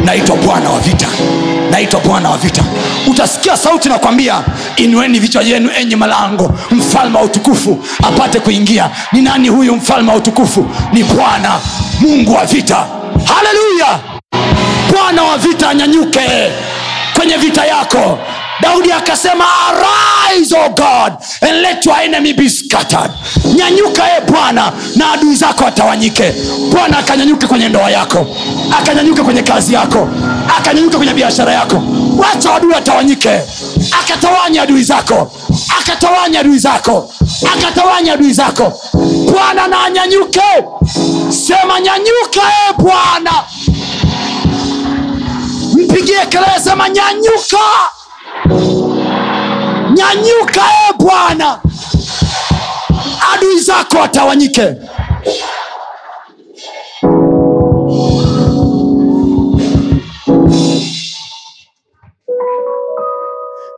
naitwa 0.07 0.35
bwana 0.35 0.69
wa 0.69 0.79
vita. 0.79 1.07
Naitwa 1.71 1.99
bwana 1.99 2.29
wa 2.29 2.37
vita. 2.37 2.63
Utasikia 3.07 3.57
sauti 3.57 3.89
nakwambia 3.89 4.41
inueni 4.75 5.19
vichwa 5.19 5.43
vyenu 5.43 5.69
enye 5.79 5.95
malango 5.95 6.53
mfalme 6.71 7.17
wa 7.17 7.23
utukufu 7.23 7.83
apate 8.03 8.39
kuingia. 8.39 8.89
Ni 9.11 9.21
nani 9.21 9.47
huyu 9.49 9.75
mfalme 9.75 10.11
wa 10.11 10.17
utukufu? 10.17 10.65
Ni 10.93 11.03
bwana 11.03 11.59
mungu 11.99 12.33
wa 12.33 12.45
vita. 12.45 12.85
Haleluya! 13.25 13.99
Bwana 14.93 15.23
wa 15.23 15.37
vita 15.37 15.69
anyanyuke 15.69 16.21
kwenye 17.13 17.37
vita 17.37 17.65
yako 17.65 18.19
daudi 18.61 18.91
akasema 18.91 19.45
arise 19.67 20.55
o 20.55 20.69
god 20.69 21.13
and 21.41 21.61
let 21.61 21.85
your 21.85 21.95
enemy 21.99 22.33
be 22.33 22.49
scattered. 22.49 23.11
Nyanyuka 23.55 24.17
e 24.17 24.21
bwana 24.31 24.71
na 24.95 25.11
adui 25.11 25.35
zako 25.35 25.65
atawanyike. 25.65 26.33
Bwana 26.71 26.97
akanyanyuke 26.97 27.47
kwenye 27.47 27.69
ndoa 27.69 27.89
yako 27.91 28.27
akanyanyuke 28.79 29.21
kwenye 29.23 29.41
kazi 29.43 29.73
yako 29.73 30.09
akanyanyuke 30.57 30.97
kwenye 30.97 31.13
biashara 31.13 31.53
yako. 31.53 31.83
Wacha 32.17 32.53
adui 32.55 32.73
atawanyike 32.73 33.41
akatawanya 34.01 34.61
adui 34.61 34.83
zako 34.83 35.31
akatawanya 35.79 36.39
adui 36.39 36.59
zako 36.59 37.13
akatawanya 37.57 38.13
adui 38.13 38.33
zako. 38.33 38.73
Bwana 39.33 39.67
na 39.67 39.83
anyanyuke. 39.83 40.41
Sema 41.29 41.79
nyanyuka 41.79 42.41
e 42.69 42.73
bwana. 42.77 43.31
Mpigie 45.73 46.25
kelele 46.29 46.59
sema 46.63 46.89
nyanyuka 46.89 47.57
nyanyuka 49.95 50.61
e 50.89 50.93
bwana. 50.99 51.59
Adui 53.33 53.59
zako 53.59 53.97
watawanyike. 53.97 54.75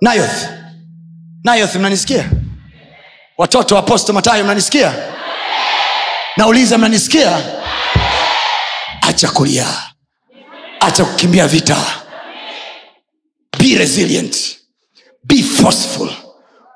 Nayoth. 0.02 0.48
Nayoth 1.44 1.76
mnanisikia? 1.76 2.30
Watoto 3.38 3.76
wa 3.76 3.80
aposto 3.82 4.14
matayo 4.14 4.44
mnanisikia? 4.44 4.94
Nauliza 6.38 6.78
mnanisikia? 6.78 7.38
Acha 9.02 9.28
kulia. 9.32 9.68
Acha 10.80 11.06
kukimbia 11.06 11.48
vita. 11.48 11.78
Be 13.60 13.78
resilient 13.78 14.59
be 15.30 15.44
forceful. 15.44 16.10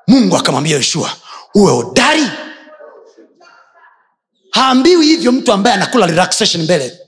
Mungu 0.08 0.36
akamwambia 0.36 0.76
yoshua 0.76 1.10
uwe 1.54 1.72
hodari. 1.72 2.26
Haambiwi 4.50 5.06
hivyo 5.06 5.32
mtu 5.32 5.52
ambaye 5.52 5.76
anakula 5.76 6.06
relaxation 6.06 6.62
mbele. 6.62 6.98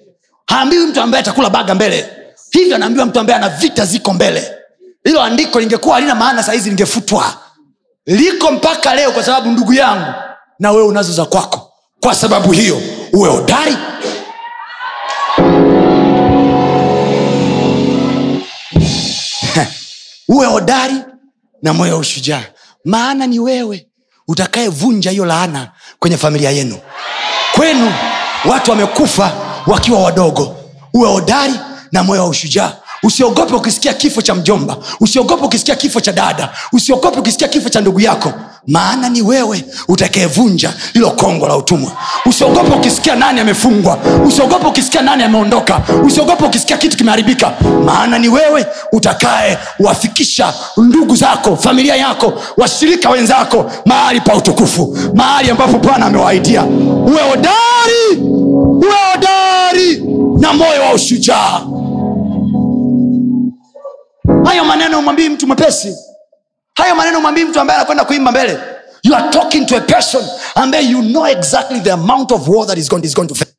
Haambiwi 0.47 0.87
mtu 0.87 1.01
ambaye 1.01 1.21
atakula 1.23 1.51
baga 1.51 1.75
mbele. 1.75 2.09
Hivyo 2.51 2.77
anaambiwa 2.77 3.07
mtu 3.07 3.21
ambaye 3.21 3.39
ana 3.39 3.49
vita 3.49 3.87
ziko 3.87 4.13
mbele. 4.13 4.53
Hilo 5.05 5.23
andiko 5.23 5.61
lingekuwa 5.61 5.95
halina 5.95 6.15
maana 6.15 6.43
sahizi 6.43 6.69
lingefutwa. 6.69 7.35
Liko 8.07 8.53
mpaka 8.53 8.95
leo 8.95 9.13
kwa 9.13 9.23
sababu 9.25 9.51
ndugu 9.51 9.73
yangu 9.73 10.13
na 10.59 10.71
wewe 10.73 10.85
unazo 10.87 11.13
za 11.13 11.25
kwako. 11.25 11.73
Kwa 12.01 12.15
sababu 12.15 12.53
hiyo 12.53 12.81
uwe 13.13 13.31
hodari. 13.31 13.77
Uwe 20.29 20.47
hodari 20.47 20.95
na 21.67 21.73
moyo 21.75 21.93
wa 21.95 21.99
ushujaa. 21.99 22.43
Maana 22.85 23.27
ni 23.27 23.39
wewe 23.39 23.87
utakayevunja 24.29 25.11
hiyo 25.11 25.25
laana 25.25 25.71
kwenye 25.99 26.17
familia 26.17 26.51
yenu. 26.51 26.79
Kwenu 27.55 27.93
watu 28.51 28.71
wamekufa 28.71 29.33
wakiwa 29.67 30.03
wadogo. 30.03 30.57
Uwe 30.95 31.09
hodari 31.09 31.55
na 31.93 32.03
moyo 32.03 32.23
wa 32.23 32.29
ushujaa. 32.29 32.73
Usiogope 33.03 33.55
ukisikia 33.55 33.95
kifo 33.95 34.23
cha 34.23 34.35
mjomba. 34.35 34.77
Usiogope 35.01 35.45
ukisikia 35.45 35.77
kifo 35.77 36.01
cha 36.01 36.13
dada. 36.13 36.53
Usiogope 36.73 37.19
ukisikia 37.21 37.49
kifo 37.49 37.69
cha 37.69 37.81
ndugu 37.81 38.01
yako 38.01 38.33
maana 38.67 39.09
ni 39.09 39.23
wewe 39.23 39.65
utakayevunja 39.89 40.73
hilo 40.93 41.11
kongo 41.11 41.49
la 41.49 41.57
utumwa. 41.57 41.93
Usiogope 42.27 42.75
ukisikia 42.77 43.17
nani 43.17 43.41
amefungwa. 43.41 43.99
Usiogope 44.27 44.67
ukisikia 44.67 45.03
nani 45.03 45.23
ameondoka. 45.23 45.81
Usiogope 46.07 46.45
ukisikia 46.45 46.77
kitu 46.77 46.97
kimeharibika. 46.97 47.53
Maana 47.85 48.19
ni 48.19 48.29
wewe 48.29 48.67
utakaye 48.93 49.59
wafikisha 49.81 50.55
ndugu 50.77 51.17
zako 51.17 51.57
familia 51.57 51.97
yako 51.97 52.33
washirika 52.57 53.11
wenzako 53.11 53.71
mahali 53.85 54.21
pa 54.21 54.35
utukufu. 54.37 54.99
Mahali 55.15 55.51
ambapo 55.51 55.79
bwana 55.79 56.07
amewaidia 56.07 56.65
uwe 56.65 57.23
hodari! 57.31 58.21
Uwe 58.21 58.95
hodari 59.13 60.03
na 60.41 60.53
moyo 60.53 60.83
wa 60.83 60.93
ushujaa. 60.95 61.61
Hayo 64.45 64.65
maneno 64.65 64.99
umwambii 64.99 65.29
mtu 65.29 65.47
mwepesi 65.47 65.95
hayo 66.77 66.95
maneno 66.97 67.21
mwambii 67.21 67.45
mtu 67.45 67.61
ambaye 67.61 67.77
anakwenda 67.79 68.05
kuimba 68.05 68.31
mbele. 68.31 68.59
You 69.03 69.15
are 69.17 69.31
talking 69.31 69.67
to 69.67 69.77
a 69.77 69.81
person 69.81 70.25
ambaye 70.55 70.85
you 70.91 71.03
know 71.03 71.27
exactly 71.27 71.81
the 71.81 71.93
amount 71.93 72.33
of 72.33 72.49
war 72.49 72.67
that 72.67 72.79
is 72.79 72.89
going, 72.91 73.05
is 73.05 73.15
going 73.15 73.27
to 73.29 73.35
face. 73.35 73.53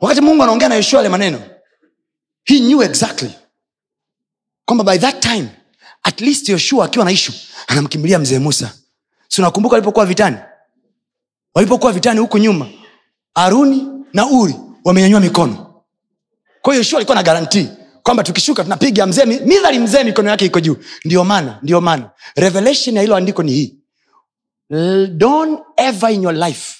wakati 0.00 0.20
mungu 0.20 0.42
anaongea 0.42 0.68
na 0.68 0.74
yoshua 0.74 0.98
yale 0.98 1.08
maneno 1.08 1.42
he 2.44 2.58
knew 2.60 2.82
exactly 2.82 3.30
kwamba 4.64 4.84
by 4.84 4.98
that 4.98 5.20
time 5.20 5.48
at 6.02 6.20
least 6.20 6.48
yoshua 6.48 6.84
akiwa 6.84 7.04
na 7.04 7.10
ishu 7.10 7.32
anamkimbilia 7.66 8.18
mzee 8.18 8.38
musa. 8.38 8.72
Si 9.28 9.40
unakumbuka 9.40 9.74
walipokuwa 9.74 10.06
vitani? 10.06 10.36
Walipokuwa 11.54 11.92
vitani 11.92 12.20
huku 12.20 12.38
nyuma 12.38 12.66
aruni 13.34 13.88
na 14.12 14.26
uri 14.26 14.54
wamenyanyua 14.84 15.20
mikono. 15.20 15.82
Kwao 16.62 16.76
yoshua 16.76 16.98
alikuwa 16.98 17.14
na 17.14 17.22
garantii 17.22 17.68
kwamba 18.02 18.22
tukishuka 18.24 18.62
tunapiga 18.62 19.06
mzee 19.06 19.24
midhali 19.24 19.78
mzee 19.78 20.04
mikono 20.04 20.30
yake 20.30 20.44
iko 20.44 20.60
juu. 20.60 20.76
Ndio 21.04 21.24
maana 21.24 21.58
ndio 21.62 21.80
maana. 21.80 22.10
Revelation 22.36 22.96
ya 22.96 23.02
hilo 23.02 23.16
andiko 23.16 23.42
ni 23.42 23.52
hii. 23.52 23.78
Don't 25.08 25.60
ever 25.76 26.10
in 26.12 26.22
your 26.22 26.34
life 26.34 26.76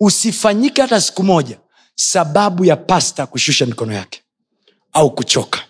usifanyike 0.00 0.82
hata 0.82 1.00
siku 1.00 1.22
moja 1.22 1.58
sababu 1.94 2.64
ya 2.64 2.76
pasta 2.76 3.26
kushusha 3.26 3.66
mikono 3.66 3.92
yake 3.92 4.20
au 4.92 5.14
kuchoka. 5.14 5.60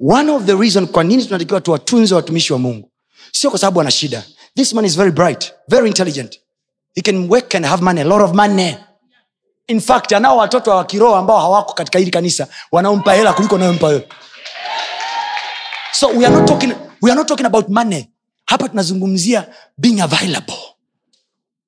One 0.00 0.30
of 0.32 0.44
the 0.44 0.54
reason 0.54 0.86
kwa 0.86 1.04
nini 1.04 1.24
tunatakiwa 1.24 1.60
tuwatunze 1.60 2.14
watumishi 2.14 2.52
wa 2.52 2.58
mungu 2.58 2.90
sio 3.32 3.50
kwa 3.50 3.58
sababu 3.58 3.80
ana 3.80 3.90
shida. 3.90 4.24
This 4.56 4.72
man 4.72 4.84
is 4.84 4.96
very 4.96 5.10
bright 5.10 5.52
very 5.68 5.88
intelligent. 5.88 6.40
He 6.94 7.02
can 7.02 7.28
work 7.30 7.54
and 7.54 7.66
have 7.66 7.82
money 7.84 8.00
a 8.00 8.04
lot 8.04 8.24
of 8.24 8.32
money 8.34 8.76
in 9.66 9.80
fact 9.80 10.12
anao 10.12 10.36
watoto 10.36 10.70
wa 10.70 10.84
kiroho 10.84 11.16
ambao 11.16 11.40
hawako 11.40 11.72
katika 11.72 11.98
hili 11.98 12.10
kanisa 12.10 12.46
wanaompa 12.72 13.14
hela 13.14 13.32
kuliko 13.32 13.54
unayompa 13.54 13.86
wewe. 13.86 14.08
So 15.92 16.08
we 16.08 16.26
are 16.26 16.34
not 16.34 16.46
talking, 16.48 16.72
we 17.02 17.10
are 17.10 17.18
not 17.18 17.28
talking 17.28 17.46
about 17.46 17.68
money. 17.68 18.08
Hapa 18.46 18.68
tunazungumzia 18.68 19.46
being 19.78 20.00
available. 20.00 20.58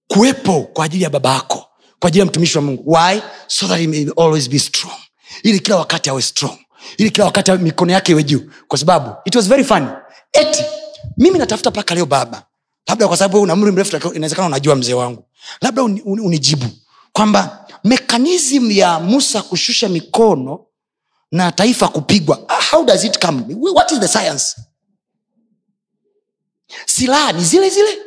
Kuwepo 0.09 0.63
kwa 0.63 0.85
ajili 0.85 1.05
ya 1.05 1.11
baba 1.11 1.35
yako 1.35 1.67
kwa 1.99 2.09
ajili 2.09 2.21
ya 2.21 2.27
mtumishi 2.27 2.59
wa 2.59 2.65
mungu. 2.65 2.93
Why? 2.93 3.23
So 3.47 3.67
that 3.69 3.79
he 3.79 3.87
may 3.87 4.07
always 4.17 4.49
be 4.51 4.59
strong. 4.59 4.95
Ili 5.43 5.61
kila 5.61 5.77
wakati 5.77 6.11
awe 6.11 6.23
strong. 6.23 6.59
Ili 6.97 7.11
kila 7.11 7.25
wakati 7.25 7.53
mikono 7.53 7.93
yake 7.93 8.13
iwe 8.13 8.23
juu. 8.25 8.41
Kwa 8.69 8.79
sababu 8.79 9.15
it 9.25 9.35
was 9.37 9.49
very 9.49 9.65
funny. 9.65 9.87
Eti 10.33 10.65
mimi 11.17 11.39
natafuta 11.39 11.71
mpaka 11.71 11.95
leo 11.95 12.07
baba. 12.07 12.43
Labda 12.89 13.09
kwa 13.09 13.17
sababu 13.17 13.41
una 13.41 13.57
mri 13.57 13.73
mrefu 13.73 13.97
inawezekana 14.15 14.47
unajua 14.49 14.75
mzee 14.77 14.95
wangu. 14.95 15.25
Labda 15.61 15.83
uni, 15.83 16.01
uni, 16.05 16.21
unijibu. 16.23 16.67
Kwamba 17.13 17.66
mekanism 17.87 18.71
ya 18.71 19.01
musa 19.01 19.43
kushusha 19.43 19.89
mikono 19.89 20.67
na 21.33 21.53
taifa 21.53 21.89
kupigwa. 21.89 22.37
How 22.71 22.85
does 22.85 23.05
it 23.05 23.19
come? 23.19 23.45
What 23.75 23.93
is 23.93 24.01
the 24.01 24.09
science? 24.09 24.57
Silaha 26.87 27.33
ni 27.33 27.45
zile 27.45 27.71
zile. 27.71 27.99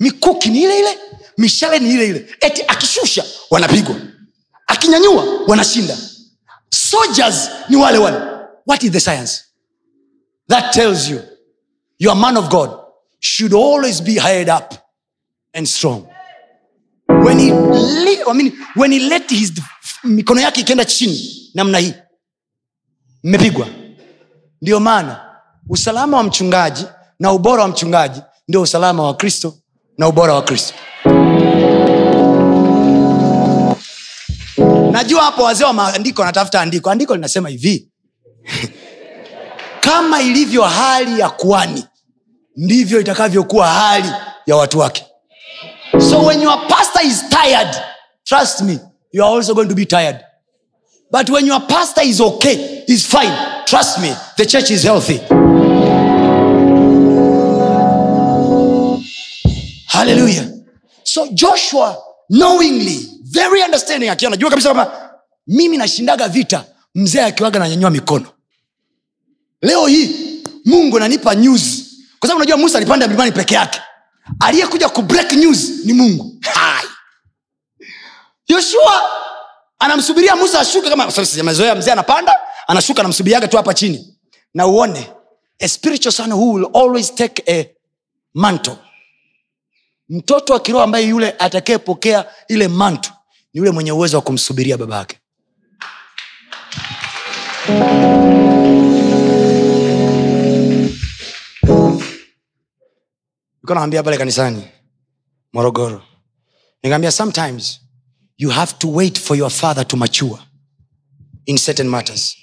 Mikuki 0.00 0.48
ni 0.48 0.62
ile 0.62 0.78
ile. 0.78 0.98
Mishale 1.38 1.78
ni 1.78 1.90
ile 1.94 2.06
ile. 2.06 2.34
Eti 2.40 2.62
akishusha 2.68 3.24
wanapigwa. 3.50 3.96
Akinyanyua 4.66 5.24
wanashinda. 5.46 5.96
Soldiers 6.70 7.50
ni 7.68 7.76
wale 7.76 7.98
wale. 7.98 8.18
What 8.66 8.82
is 8.82 8.90
the 8.90 9.00
science? 9.00 9.44
That 10.48 10.72
tells 10.74 11.08
you 11.08 11.20
you 11.98 12.10
are 12.10 12.20
man 12.20 12.36
of 12.36 12.48
god 12.48 12.70
should 13.20 13.54
always 13.54 14.00
be 14.02 14.14
hired 14.18 14.48
up 14.48 14.74
and 15.54 15.66
strong 15.68 16.06
when 17.24 17.38
he, 17.38 17.50
I 17.50 18.32
mean, 18.34 18.52
when 18.76 18.92
he 18.92 18.98
let 19.08 19.30
his 19.30 19.52
mikono 20.04 20.40
yake 20.40 20.60
ikienda 20.60 20.84
chini 20.84 21.50
namna 21.54 21.78
hii 21.78 21.94
mmepigwa. 23.24 23.66
Ndio 24.62 24.80
maana 24.80 25.20
usalama 25.68 26.16
wa 26.16 26.22
mchungaji 26.22 26.84
na 27.20 27.32
ubora 27.32 27.62
wa 27.62 27.68
mchungaji 27.68 28.20
ndio 28.48 28.62
usalama 28.62 29.02
wa 29.02 29.14
kristo 29.14 29.54
na 29.98 30.08
ubora 30.08 30.34
wa 30.34 30.42
kristo. 30.42 30.74
Najua 34.92 35.22
hapo 35.22 35.42
wazee 35.42 35.64
wa 35.64 35.72
maandiko 35.72 36.22
wanatafuta 36.22 36.60
andiko. 36.60 36.90
Andiko 36.90 37.14
linasema 37.14 37.48
hivi. 37.48 37.88
Kama 39.80 40.22
ilivyo 40.22 40.62
hali 40.62 41.20
ya 41.20 41.30
kuani 41.30 41.84
ndivyo 42.56 43.00
itakavyokuwa 43.00 43.68
hali 43.68 44.12
ya 44.46 44.56
watu 44.56 44.78
wake 44.78 45.06
so 46.00 46.26
when 46.26 46.40
your 46.40 46.56
pastor 46.68 47.00
is 47.04 47.22
tired 47.28 47.74
trust 48.24 48.62
me 48.62 48.78
you 49.12 49.22
are 49.24 49.30
also 49.30 49.54
going 49.54 49.68
to 49.68 49.74
be 49.74 49.86
tired. 49.86 50.20
But 51.10 51.30
when 51.30 51.46
your 51.46 51.60
pastor 51.60 52.02
is 52.02 52.20
okay 52.20 52.84
is 52.86 53.06
fine. 53.06 53.64
Trust 53.66 54.00
me 54.02 54.12
the 54.36 54.44
church 54.44 54.70
is 54.70 54.82
healthy. 54.84 55.18
Hallelujah. 59.86 60.52
So 61.04 61.32
joshua 61.32 61.96
knowingly 62.30 62.98
very 63.30 63.62
understanding 63.62 64.08
akiwa 64.10 64.28
anajua 64.28 64.50
kabisa 64.50 64.74
kwamba 64.74 65.10
mimi 65.46 65.76
nashindaga 65.76 66.28
vita 66.28 66.64
mzee 66.94 67.20
akiwaga 67.22 67.58
nanyanyua 67.58 67.90
mikono. 67.90 68.26
Leo 69.62 69.86
hii 69.86 70.16
mungu 70.64 70.96
ananipa 70.96 71.34
news. 71.34 71.84
Kwa 72.18 72.28
sababu 72.28 72.36
unajua 72.36 72.56
musa 72.56 72.78
alipanda 72.78 73.08
mlimani 73.08 73.32
peke 73.32 73.54
yake 73.54 73.80
aliyekuja 74.40 74.88
kubreak 74.88 75.32
news 75.32 75.70
ni 75.84 75.92
mungu. 75.92 76.40
Yoshua 78.48 79.02
anamsubiria 79.78 80.36
musa 80.36 80.60
ashuke 80.60 80.90
kama 80.90 81.12
amezoea 81.40 81.74
mzee 81.74 81.92
anapanda 81.92 82.36
anashuka 82.66 83.00
anamsubiriaga 83.00 83.48
tu 83.48 83.56
hapa 83.56 83.74
chini. 83.74 84.18
Na 84.54 84.66
uone 84.66 85.10
a 85.60 85.68
spiritual 85.68 86.12
son 86.12 86.32
who 86.32 86.52
will 86.52 86.68
always 86.74 87.14
take 87.14 87.42
a 87.48 87.66
mantle. 88.34 88.76
Mtoto 90.08 90.52
wa 90.52 90.60
kiroho 90.60 90.84
ambaye 90.84 91.06
yule 91.06 91.34
atakayepokea 91.38 92.24
ile 92.48 92.68
mantu 92.68 93.10
ni 93.54 93.58
yule 93.58 93.70
mwenye 93.70 93.92
uwezo 93.92 94.16
wa 94.16 94.22
kumsubiria 94.22 94.76
baba 94.78 94.96
yake 94.96 95.18
Naambia 103.74 104.02
pale 104.02 104.16
kanisani 104.18 104.64
morogoro 105.52 106.02
nikaambia 106.82 107.12
sometimes 107.12 107.80
you 108.38 108.50
have 108.50 108.72
to 108.78 108.88
wait 108.92 109.18
for 109.20 109.36
your 109.36 109.50
father 109.50 109.88
to 109.88 109.96
mature 109.96 110.38
in 111.46 111.58
certain 111.58 111.88
matters. 111.88 112.36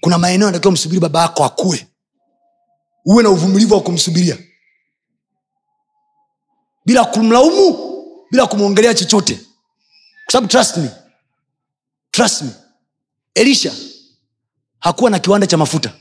Kuna 0.00 0.18
maeneo 0.18 0.48
anatakiwa 0.48 0.72
msubiri 0.72 1.00
baba 1.00 1.22
yako 1.22 1.44
akue. 1.44 1.86
Uwe 3.04 3.22
na 3.22 3.30
uvumilivu 3.30 3.74
wa 3.74 3.80
kumsubiria. 3.80 4.38
Bila 6.86 7.04
kumlaumu 7.04 7.94
bila 8.30 8.46
kumwongelea 8.46 8.94
chochote. 8.94 9.34
Kwa 10.24 10.32
sababu 10.32 10.48
trust 10.48 10.76
me 10.76 10.90
trust 12.10 12.42
me. 12.42 12.50
Elisha 13.34 13.72
hakuwa 14.78 15.10
na 15.10 15.18
kiwanda 15.18 15.46
cha 15.46 15.56
mafuta. 15.56 15.92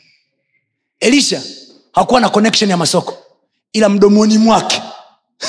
Elisha 1.00 1.43
hakuwa 1.91 2.22
na 2.22 2.30
connection 2.30 2.69
ya 2.69 2.78
masoko 2.78 3.23
ila 3.74 3.90
mdomoni 3.90 4.38
mwake. 4.38 4.82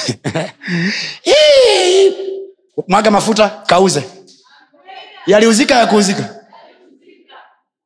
Mwaga 2.89 3.11
mafuta 3.11 3.49
kauze. 3.49 4.03
Yaliuzika 5.27 5.75
ya 5.75 5.87
kuuzika 5.87 6.45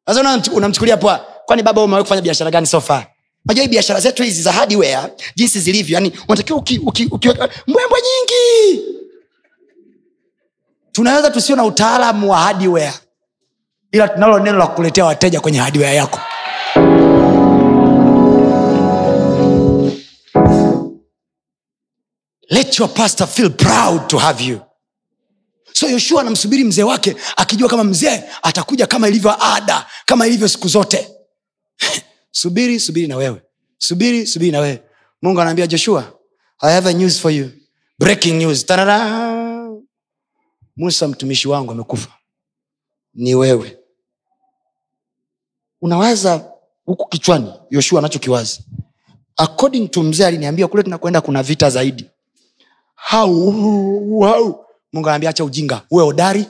sasa 0.06 0.40
unamchukulia 0.52 0.96
poa. 0.96 1.18
Kwani 1.46 1.62
baba 1.62 1.82
umewahi 1.82 2.02
kufanya 2.04 2.22
biashara 2.22 2.50
gani 2.50 2.66
sofa 2.66 3.06
najua 3.48 3.62
hii 3.62 3.68
biashara 3.70 4.00
zetu 4.00 4.22
hizi 4.22 4.42
za 4.42 4.52
hardware 4.52 4.98
jinsi 5.36 5.60
zilivyo 5.60 5.94
yani 5.94 6.12
unatakiwa 6.28 6.58
uki, 6.58 6.78
uki, 6.78 7.08
uki, 7.10 7.28
mbwembwe 7.66 8.00
nyingi. 8.02 8.84
Tunaweza 10.92 11.30
tusio 11.30 11.56
na 11.56 11.64
utaalamu 11.64 12.30
wa 12.30 12.38
hardware 12.38 12.92
ila 13.92 14.08
tunalo 14.08 14.38
neno 14.38 14.58
la 14.58 14.66
kukuletea 14.66 15.04
wateja 15.04 15.40
kwenye 15.40 15.58
hardware 15.58 15.96
yako 15.96 16.20
let 22.50 22.78
your 22.78 22.88
pastor 22.94 23.26
feel 23.26 23.50
proud 23.50 24.08
to 24.08 24.18
have 24.18 24.44
you. 24.44 24.60
So 25.72 25.86
yoshua 25.88 26.20
anamsubiri 26.20 26.64
mzee 26.64 26.82
wake 26.82 27.16
akijua 27.36 27.68
kama 27.68 27.84
mzee 27.84 28.22
atakuja 28.42 28.86
kama 28.86 29.08
ilivyo 29.08 29.44
ada 29.54 29.86
kama 30.06 30.26
ilivyo 30.26 30.48
siku 30.48 30.68
zote. 30.68 31.08
Subiri 32.30 32.80
subiri 32.80 33.06
na 33.06 33.16
wewe. 33.16 33.42
Subiri 33.78 34.26
subiri 34.26 34.50
na 34.52 34.60
wewe. 34.60 34.82
Mungu 35.22 35.40
anaambia 35.40 35.66
joshua 35.66 36.12
i 36.60 36.72
have 36.74 36.88
a 36.88 36.92
news 36.92 37.20
for 37.20 37.30
you. 37.32 37.50
Breaking 37.98 38.38
news. 38.38 38.66
Tarara! 38.66 39.28
musa 40.76 41.08
mtumishi 41.08 41.48
wangu 41.48 41.72
amekufa. 41.72 42.08
Ni 43.14 43.34
wewe. 43.34 43.78
Unawaza 45.80 46.52
huku 46.84 47.08
kichwani 47.08 47.52
yoshua 47.70 47.98
anachokiwaza? 47.98 48.60
According 49.36 49.88
to 49.88 50.02
mzee 50.02 50.26
aliniambia 50.26 50.68
kule 50.68 50.82
tunakwenda 50.82 51.20
kuna 51.20 51.42
vita 51.42 51.70
zaidi 51.70 52.10
hau 52.98 53.52
mungu 54.92 55.08
anaambia 55.08 55.30
acha 55.30 55.44
ujinga. 55.44 55.82
Uwe 55.90 56.04
hodari. 56.04 56.46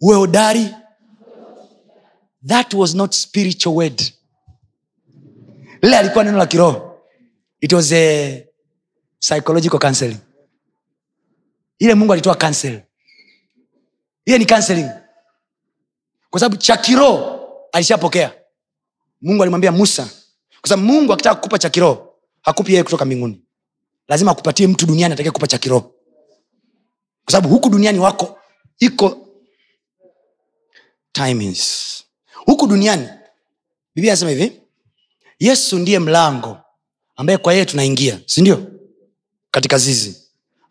Uwe 0.00 0.16
hodari. 0.16 0.74
That 2.46 2.74
was 2.74 2.94
not 2.94 3.12
spiritual 3.14 3.74
word. 3.76 4.02
Lile 5.82 5.98
alikuwa 5.98 6.24
neno 6.24 6.38
la 6.38 6.46
kiroho. 6.46 6.98
It 7.60 7.72
was 7.72 7.92
a 7.92 8.42
psychological 9.20 9.78
counseling. 9.78 10.16
Ile 11.78 11.94
mungu 11.94 12.12
alitoa 12.12 12.34
cancel 12.34 12.80
ile 14.24 14.38
ni 14.38 14.46
counseling. 14.46 14.88
Kwa 16.30 16.40
sababu 16.40 16.56
cha 16.56 16.76
kiroho 16.76 17.48
alishapokea. 17.72 18.34
Mungu 19.20 19.42
alimwambia 19.42 19.72
musa. 19.72 20.10
Kwa 20.60 20.68
sababu 20.68 20.88
mungu 20.88 21.12
akitaka 21.12 21.34
kukupa 21.34 21.58
cha 21.58 21.70
kiroho 21.70 22.14
hakupi 22.42 22.72
yeye 22.72 22.84
kutoka 22.84 23.04
mbinguni 23.04 23.41
lazima 24.12 24.30
akupatie 24.30 24.66
mtu 24.66 24.86
duniani 24.86 25.14
atakaye 25.14 25.30
kupa 25.30 25.46
cha 25.46 25.58
kiroho. 25.58 25.80
Kwa 27.24 27.32
sababu 27.32 27.54
huku 27.54 27.68
duniani 27.68 27.98
wako 27.98 28.38
iko 28.78 29.28
timings. 31.12 32.04
Huku 32.34 32.66
duniani 32.66 33.08
biblia 33.94 34.12
anasema 34.12 34.30
hivi 34.30 34.52
yesu 35.38 35.78
ndiye 35.78 35.98
mlango 35.98 36.56
ambaye 37.16 37.38
kwa 37.38 37.52
yeye 37.52 37.64
tunaingia 37.64 38.20
sindio 38.26 38.66
katika 39.50 39.78
zizi 39.78 40.16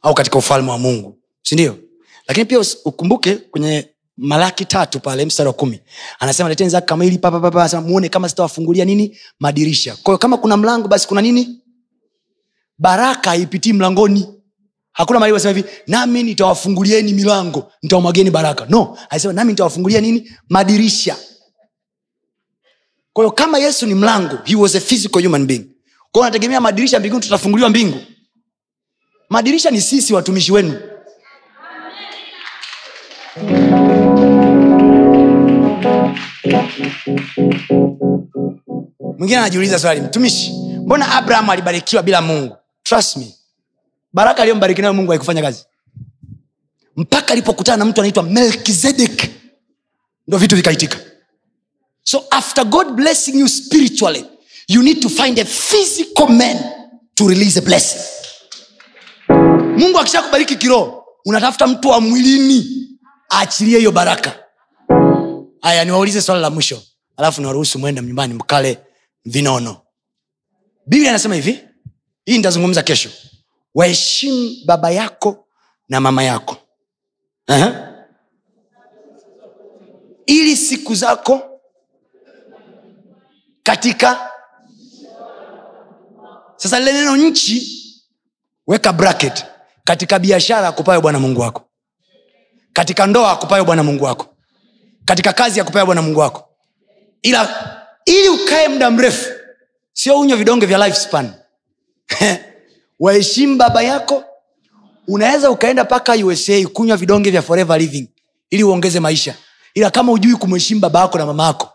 au 0.02 0.14
katika 0.14 0.38
ufalme 0.38 0.72
wa 0.72 0.78
mungu 0.78 1.18
sindio 1.44 1.78
lakini 2.28 2.46
pia 2.46 2.60
ukumbuke 2.86 3.36
kwenye 3.36 3.90
malaki 4.18 4.66
tatu 4.66 5.00
pale 5.00 5.26
mstari 5.26 5.48
wa 5.48 5.54
kumi 5.54 5.80
anasema 6.20 6.50
leteni 6.50 6.70
zaka 6.70 6.86
kama 6.86 7.04
hili 7.04 7.18
papapapa 7.18 7.82
muone 7.82 8.10
kama 8.10 8.30
sitawafungulia 8.30 8.86
nini 8.86 9.18
madirisha. 9.40 9.96
Kwa 10.04 10.18
kama 10.18 10.38
kuna 10.38 10.58
mlango 10.58 10.88
basi 10.88 11.08
kuna 11.08 11.22
nini 11.22 11.61
baraka 12.82 13.30
haipitii 13.30 13.74
mlangoni. 13.74 14.28
Hakuna 14.92 15.20
mahali 15.20 15.34
wasema 15.34 15.54
hivi 15.58 15.70
nami 15.88 16.24
nitawafungulieni 16.24 17.14
milango 17.14 17.72
nitawamwageni 17.84 18.32
baraka. 18.32 18.66
No 18.70 18.98
alisema 19.10 19.34
nami 19.34 19.52
nitawafungulia 19.52 20.02
nini? 20.02 20.32
Madirisha. 20.50 21.16
Kwahiyo 23.14 23.32
kama 23.32 23.58
yesu 23.60 23.86
ni 23.88 23.96
mlango 23.96 24.38
he 24.46 24.56
was 24.56 24.76
a 24.76 24.80
physical 24.82 25.24
human 25.24 25.46
being. 25.46 25.66
Kwao 26.12 26.26
nategemea 26.26 26.62
madirisha 26.62 27.00
mbinguni 27.00 27.24
tutafunguliwa 27.24 27.70
mbingu. 27.70 27.98
Madirisha 29.30 29.72
ni 29.72 29.82
sisi 29.82 30.14
watumishi 30.14 30.52
wenu. 30.52 30.80
Mwingine 39.18 39.38
anajiuliza 39.38 39.80
swali 39.80 40.02
mtumishi 40.02 40.52
mbona 40.86 41.16
abraham 41.16 41.50
alibarikiwa 41.50 42.04
bila 42.04 42.22
mungu 42.22 42.56
trust 42.92 43.18
me. 43.18 43.34
Baraka 44.14 44.42
aliyombariki 44.42 44.82
nayo 44.82 44.94
mungu 44.94 45.12
haikufanya 45.12 45.42
kazi. 45.42 45.66
Mpaka 46.96 47.34
alipokutana 47.34 47.78
na 47.78 47.86
mtu 47.86 48.02
anaitwa 48.02 48.24
melkizedek 48.24 49.30
ndo 50.28 50.38
vitu 50.38 50.56
vikaitika. 50.56 50.98
So 52.04 52.24
after 52.32 52.66
god 52.66 52.88
blessing 52.92 53.40
you 53.40 53.48
spiritually 53.50 54.26
you 54.68 54.82
need 54.84 55.00
to 55.00 55.10
find 55.10 55.40
a 55.40 55.46
physical 55.46 56.28
man 56.30 56.58
to 57.16 57.28
release 57.28 57.60
a 57.60 57.62
blessing. 57.62 58.00
Mungu 59.78 60.00
akisha 60.00 60.22
kubariki 60.22 60.56
kiroho 60.56 61.06
unatafuta 61.26 61.68
mtu 61.68 61.88
wa 61.88 62.02
mwilini 62.02 62.88
aachilie 63.34 63.78
hiyo 63.78 63.92
baraka. 63.92 64.40
Haya 65.62 65.86
niwaulize 65.86 66.22
swala 66.22 66.42
la 66.42 66.50
mwisho. 66.50 66.82
Alafu 67.18 67.42
niwaruhusu 67.42 67.80
mwende 67.80 68.02
nyumbani 68.02 68.34
mkale 68.34 68.78
vinono. 69.26 69.82
Biblia 70.88 71.10
anasema 71.10 71.36
hivi 71.36 71.60
hii 72.32 72.38
nitazungumza 72.38 72.84
kesho. 72.84 73.10
Waheshimu 73.76 74.56
baba 74.66 74.92
yako 74.92 75.48
na 75.90 76.00
mama 76.00 76.24
yako. 76.24 76.58
Aha. 77.48 77.88
ili 80.26 80.58
siku 80.58 80.96
zako 80.96 81.62
katika 83.64 84.32
sasa 86.56 86.80
lile 86.80 86.94
neno 86.94 87.18
nchi 87.18 87.68
weka 88.68 88.94
bracket. 88.94 89.46
Katika 89.84 90.20
biashara 90.20 90.68
akupayo 90.68 91.02
bwana 91.02 91.20
mungu 91.20 91.42
wako. 91.42 91.70
Katika 92.74 93.08
ndoa 93.08 93.32
akupayo 93.32 93.66
bwana 93.66 93.84
mungu 93.84 94.04
wako. 94.04 94.36
Katika 95.06 95.34
kazi 95.34 95.60
akupayo 95.62 95.86
bwana 95.86 96.02
mungu 96.02 96.20
wako. 96.20 96.50
Ila 97.22 97.50
ili 98.06 98.30
ukae 98.30 98.68
muda 98.68 98.92
mrefu 98.92 99.30
sio 99.94 100.20
unywe 100.20 100.38
vidonge 100.38 100.66
vya 100.66 100.78
lifespan 100.88 101.34
waheshimu 103.00 103.56
baba 103.58 103.82
yako. 103.82 104.24
Unaweza 105.08 105.52
ukaenda 105.52 105.84
mpaka 105.84 106.14
usa 106.14 106.54
kunywa 106.74 106.98
vidonge 106.98 107.32
vya 107.32 107.42
forever 107.42 107.78
living 107.80 108.10
ili 108.50 108.64
uongeze 108.64 109.00
maisha. 109.00 109.36
Ila 109.74 109.92
kama 109.92 110.12
ujui 110.12 110.36
kumheshimu 110.36 110.82
baba 110.82 111.00
yako 111.00 111.18
na 111.18 111.26
mama 111.26 111.44
yako 111.46 111.70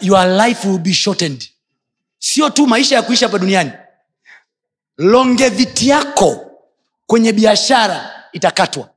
your 0.00 0.26
life 0.26 0.64
will 0.68 0.78
be 0.78 0.92
shortened. 0.92 1.48
Sio 2.18 2.50
tu 2.50 2.66
maisha 2.66 2.94
ya 2.96 3.02
kuishi 3.02 3.24
hapa 3.24 3.38
duniani. 3.38 3.72
Longeviti 4.98 5.88
yako 5.88 6.50
kwenye 7.06 7.32
biashara 7.32 8.10
itakatwa 8.32 8.90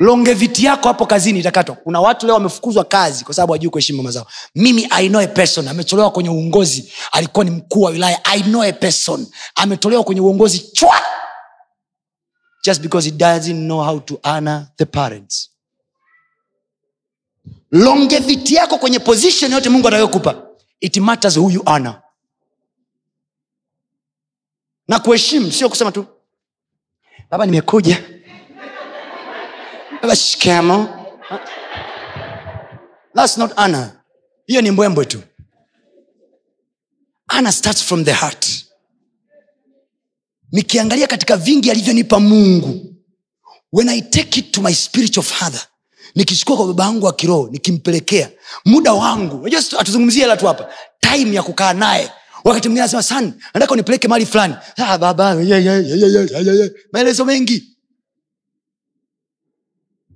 longevity 0.00 0.64
yako 0.64 0.88
hapo 0.88 1.06
kazini 1.06 1.40
itakatwa. 1.40 1.76
Kuna 1.76 2.00
watu 2.00 2.26
leo 2.26 2.34
wamefukuzwa 2.34 2.84
kazi 2.84 3.24
kwa 3.24 3.34
sababu 3.34 3.52
hajui 3.52 3.70
kuheshimu 3.70 3.96
mama 3.96 4.10
zao. 4.10 4.26
Mimi 4.54 4.88
person. 5.34 5.68
Ametolewa 5.68 6.10
kwenye 6.10 6.30
uongozi. 6.30 6.92
Alikuwa 7.12 7.44
ni 7.44 7.50
mkuu 7.50 7.82
wa 7.82 7.90
wilaya. 7.90 8.24
I 8.24 8.42
know 8.42 8.62
a 8.62 8.72
person. 8.72 9.26
Ametolewa 9.54 10.04
kwenye 10.04 10.20
uongozi 10.20 10.58
chwa! 10.58 11.00
Just 12.64 12.80
because 12.82 13.10
he 13.10 13.16
doesn't 13.16 13.64
know 13.66 13.84
how 13.84 14.00
to 14.00 14.20
honor 14.24 14.66
the 14.76 14.84
parents. 14.84 15.50
Longeviti 17.72 18.54
yako 18.54 18.78
kwenye 18.78 18.98
position 18.98 19.52
yote 19.52 19.68
mungu 19.68 19.88
atakayokupa 19.88 20.42
it 20.80 20.96
matters 20.96 21.36
who 21.36 21.50
you 21.50 21.62
honor. 21.66 22.02
Na 24.88 24.98
kuheshimu 24.98 25.52
sio 25.52 25.68
kusema 25.68 25.92
tu 25.92 26.06
baba 27.30 27.46
nimekuja 27.46 28.04
shikamo 30.16 30.88
thats 33.14 33.38
not 33.38 33.52
ana 33.56 33.92
hiyo 34.46 34.62
ni 34.62 34.70
mbwembwe 34.70 35.04
tu. 35.04 35.22
Ana 37.28 37.52
starts 37.52 37.82
from 37.84 38.04
the 38.04 38.12
heart. 38.12 38.46
Nikiangalia 40.52 41.06
katika 41.06 41.36
vingi 41.36 41.70
alivyonipa 41.70 42.20
mungu 42.20 42.94
when 43.72 43.88
i 43.88 44.00
take 44.02 44.40
it 44.40 44.52
to 44.52 44.62
my 44.62 44.74
spiritual 44.74 45.24
father 45.26 45.60
nikichukua 46.14 46.56
kwa 46.56 46.66
baba 46.66 46.84
yangu 46.84 47.06
wa 47.06 47.12
kiroho 47.12 47.48
nikimpelekea 47.52 48.30
muda 48.64 48.92
wangu 48.92 49.48
situ- 49.62 49.78
hela 50.20 50.36
tu 50.36 50.46
hapa 50.46 50.68
time 51.00 51.36
ya 51.36 51.42
kukaa 51.42 51.72
naye. 51.72 52.10
Wakati 52.44 52.68
mwingine 52.68 52.82
anasema 52.82 53.02
san 53.02 53.32
nataka 53.54 53.72
unipeleke 53.72 54.08
mali 54.08 54.26
fulani. 54.26 54.54
Ah, 54.76 54.98
baba 54.98 55.34
maelezo 56.92 57.24
mengi 57.24 57.77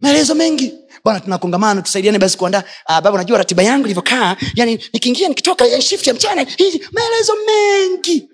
maelezo 0.03 0.35
mengi. 0.35 0.75
Bwana 1.05 1.21
tuna 1.21 1.83
tusaidiane 1.83 2.19
basi 2.19 2.39
kuandaa 2.39 2.63
ah, 2.87 3.01
baba 3.01 3.15
unajua 3.15 3.39
ratiba 3.39 3.63
yangu 3.63 3.85
ilivyokaa 3.85 4.37
yani 4.55 4.85
nikiingia 4.93 5.29
nikitoka 5.29 5.67
ya 5.67 5.81
shift 5.83 6.07
ya 6.07 6.15
mchana 6.15 6.43
hizi 6.57 6.87
maelezo 6.93 7.33
mengi. 7.47 8.29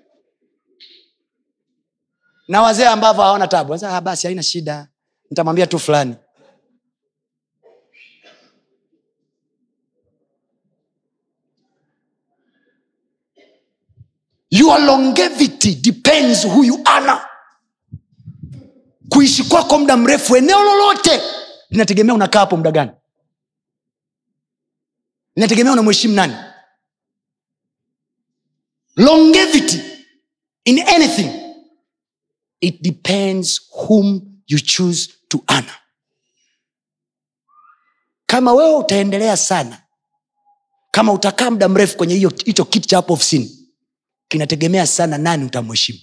Na 2.47 2.61
wazee 2.61 2.85
ambavyo 2.85 3.23
hawana 3.23 3.47
tabu 3.47 3.73
ah, 3.73 4.01
basi 4.01 4.27
haina 4.27 4.43
shida. 4.43 4.87
Nitamwambia 5.29 5.67
tu 5.67 5.79
fulani. 5.79 6.15
Your 14.51 14.79
longevity 14.79 15.75
depends 15.75 16.43
who 16.43 16.63
you 16.63 16.81
ana 16.85 17.21
kuishi 19.09 19.43
kwako 19.43 19.77
muda 19.79 19.97
mrefu 19.97 20.35
eneo 20.35 20.59
lolote 20.63 21.21
linategemea 21.69 22.15
unakaa 22.15 22.39
hapo 22.39 22.57
muda 22.57 22.71
gani? 22.71 22.91
Linategemea 25.35 25.73
unamheshimu 25.73 26.13
nani? 26.15 26.35
Longevity 28.95 29.79
in 30.65 30.79
anything. 30.87 31.29
It 32.61 32.81
depends 32.81 33.61
whom 33.71 34.21
you 34.47 34.59
choose 34.59 35.09
to 35.27 35.43
honor. 35.47 35.75
Kama 38.25 38.53
wewe 38.53 38.75
utaendelea 38.75 39.37
sana 39.37 39.81
kama 40.91 41.13
utakaa 41.13 41.51
muda 41.51 41.69
mrefu 41.69 41.97
kwenye 41.97 42.15
hicho 42.45 42.65
kiti 42.65 42.87
cha 42.87 42.95
hapo 42.95 43.13
ofisini 43.13 43.69
kinategemea 44.27 44.87
sana 44.87 45.17
nani 45.17 45.45
utamheshimu 45.45 45.99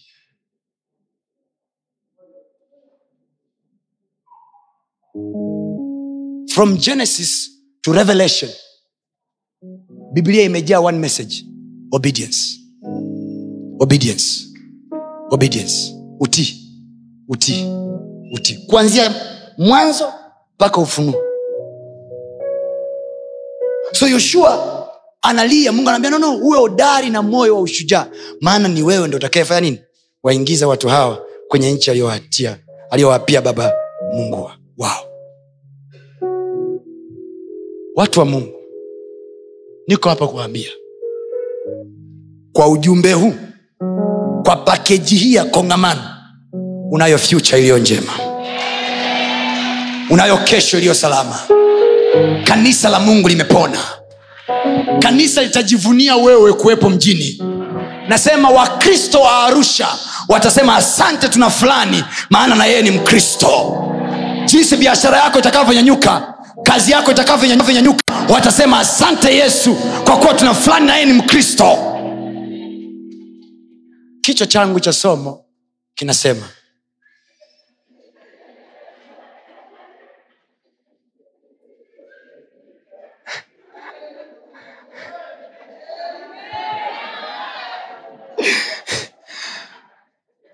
from 6.55 6.77
genesis 6.79 7.51
to 7.81 7.93
revelation 7.93 8.51
biblia 10.13 10.43
imejaa 10.43 10.81
one 10.81 10.99
message. 10.99 11.45
Obedience. 11.93 12.59
Obedience. 13.81 14.47
Obedience. 15.31 15.93
Utii. 16.21 16.55
Utii. 17.29 17.65
Utii. 18.35 18.59
Kuanzia 18.67 19.15
mwanzo 19.59 20.13
mpaka 20.55 20.81
ufunuo. 20.81 21.15
So 23.93 24.09
yoshua 24.09 24.87
analia. 25.23 25.73
Mungu 25.73 25.89
anaambia 25.89 26.11
nono 26.11 26.37
uwe 26.37 26.59
udari 26.61 27.11
na 27.11 27.23
moyo 27.23 27.55
wa 27.55 27.61
ushujaa. 27.61 28.07
Maana 28.41 28.69
ni 28.69 28.83
wewe 28.83 29.09
ndo 29.09 29.17
utakaefanya 29.17 29.61
nini? 29.61 29.81
Waingiza 30.23 30.69
watu 30.69 30.89
hawa 30.89 31.27
kwenye 31.49 31.73
nchi 31.73 31.91
aliyowapia 32.91 33.43
baba 33.43 33.73
mungu 34.15 34.51
wao 34.79 35.06
watu 37.97 38.21
wa 38.21 38.27
mungu 38.27 38.53
niko 39.89 40.09
hapa 40.09 40.27
kuwaambia. 40.29 40.71
Kwa 42.53 42.69
ujumbe 42.69 43.13
huu 43.13 43.35
kwa 44.45 44.57
pakeji 44.57 45.17
hii 45.17 45.35
ya 45.35 45.45
kongamano 45.45 46.01
unayo 46.91 47.19
fyucha 47.19 47.59
iliyo 47.59 47.79
njema. 47.79 48.13
Unayo 50.11 50.37
kesho 50.37 50.79
iliyo 50.79 50.95
salama. 50.95 51.39
Kanisa 52.45 52.89
la 52.89 53.01
mungu 53.01 53.29
limepona. 53.29 53.79
Kanisa 54.99 55.43
litajivunia 55.43 56.17
wewe 56.17 56.53
kuwepo 56.53 56.91
mjini. 56.91 57.43
Nasema 58.09 58.51
wakristo 58.51 59.21
wa 59.21 59.45
arusha 59.45 59.89
watasema 60.29 60.77
asante 60.77 61.29
tuna 61.29 61.51
fulani 61.51 62.05
maana 62.31 62.55
na 62.55 62.67
yeye 62.67 62.83
ni 62.83 62.91
mkristo. 62.91 63.77
Jinsi 64.45 64.77
biashara 64.77 65.19
yako 65.19 65.39
itakavyonyanyuka 65.39 66.35
kazi 66.67 66.93
yako 66.93 67.11
itakavyonyanyuka 67.11 68.03
watasema 68.29 68.79
asante 68.79 69.35
yesu 69.37 69.75
kwa 70.05 70.17
kuwa 70.17 70.35
tuna 70.35 70.55
fulani 70.55 70.87
naye 70.87 71.05
ni 71.05 71.13
mkristo. 71.13 71.79
Kichwa 74.21 74.47
changu 74.47 74.81
cha 74.81 74.93
somo 74.93 75.45
kinasema 75.95 76.49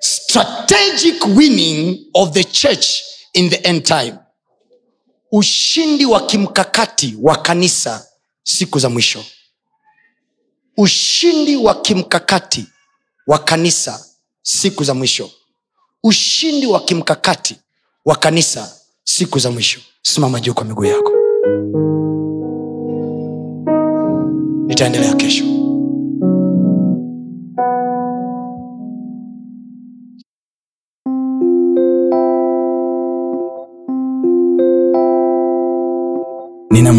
strategic 0.00 1.24
winning 1.26 2.06
of 2.14 2.32
the 2.34 2.44
church 2.44 3.02
in 3.34 3.50
the 3.50 3.60
end 3.66 3.84
time 3.84 4.18
ushindi 5.32 6.06
wa 6.06 6.26
kimkakati 6.26 7.16
wa 7.22 7.36
kanisa 7.36 8.06
siku 8.42 8.78
za 8.78 8.88
mwisho. 8.90 9.24
Ushindi 10.76 11.56
wa 11.56 11.74
kimkakati 11.80 12.66
wa 13.26 13.38
kanisa 13.38 14.04
siku 14.42 14.84
za 14.84 14.94
mwisho. 14.94 15.30
Ushindi 16.04 16.66
wa 16.66 16.80
kimkakati 16.84 17.56
wa 18.04 18.16
kanisa 18.16 18.76
siku 19.04 19.38
za 19.38 19.50
mwisho. 19.50 19.80
Simama 20.02 20.40
juu 20.40 20.54
kwa 20.54 20.64
miguu 20.64 20.84
yako. 20.84 21.12
Nitaendelea 24.66 25.14
kesho 25.14 25.44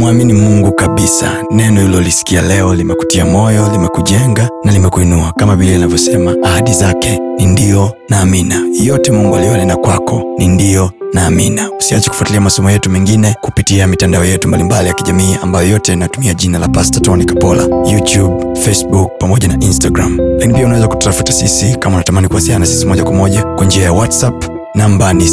ninamwamini 0.03 0.33
mungu 0.33 0.71
kabisa. 0.71 1.31
Neno 1.51 1.81
ililolisikia 1.81 2.41
leo 2.41 2.75
limekutia 2.75 3.25
moyo 3.25 3.69
limekujenga 3.71 4.49
na 4.63 4.71
limekuinua. 4.71 5.31
Kama 5.37 5.55
biblia 5.55 5.75
inavyosema 5.77 6.35
ahadi 6.43 6.73
zake 6.73 7.19
ni 7.37 7.45
ndio 7.45 7.91
na 8.09 8.19
amina. 8.19 8.61
Yote 8.83 9.11
mungu 9.11 9.35
aliyonena 9.35 9.75
kwako 9.75 10.23
ni 10.37 10.47
ndio 10.47 10.91
na 11.13 11.25
amina. 11.25 11.69
Usiache 11.79 12.09
kufuatilia 12.09 12.41
masomo 12.41 12.71
yetu 12.71 12.89
mengine 12.89 13.35
kupitia 13.41 13.87
mitandao 13.87 14.25
yetu 14.25 14.47
mbalimbali 14.47 14.87
ya 14.87 14.93
kijamii 14.93 15.35
ambayo 15.41 15.69
yote 15.69 15.93
inatumia 15.93 16.33
jina 16.33 16.59
la 16.59 16.67
pasta 16.67 16.99
tony 16.99 17.25
kapola. 17.25 17.63
Youtube 17.91 18.55
facebook 18.59 19.11
pamoja 19.19 19.47
na 19.47 19.65
instagram. 19.65 20.17
Lakini 20.17 20.53
pia 20.53 20.65
unaweza 20.65 20.87
kututafuta 20.87 21.31
sisi 21.33 21.75
kama 21.79 21.95
unatamani 21.95 22.27
kuwasiliana 22.27 22.59
na 22.59 22.71
sisi 22.71 22.85
moja 22.85 23.03
kwa 23.03 23.13
moja 23.13 23.43
kwa 23.43 23.65
njia 23.65 23.83
ya 23.83 23.93
whatsapp. 23.93 24.45
Namba 24.75 25.13
ni 25.13 25.27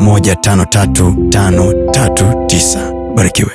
762 0.00 1.14
153539 1.30 3.14
barikiwe 3.14 3.50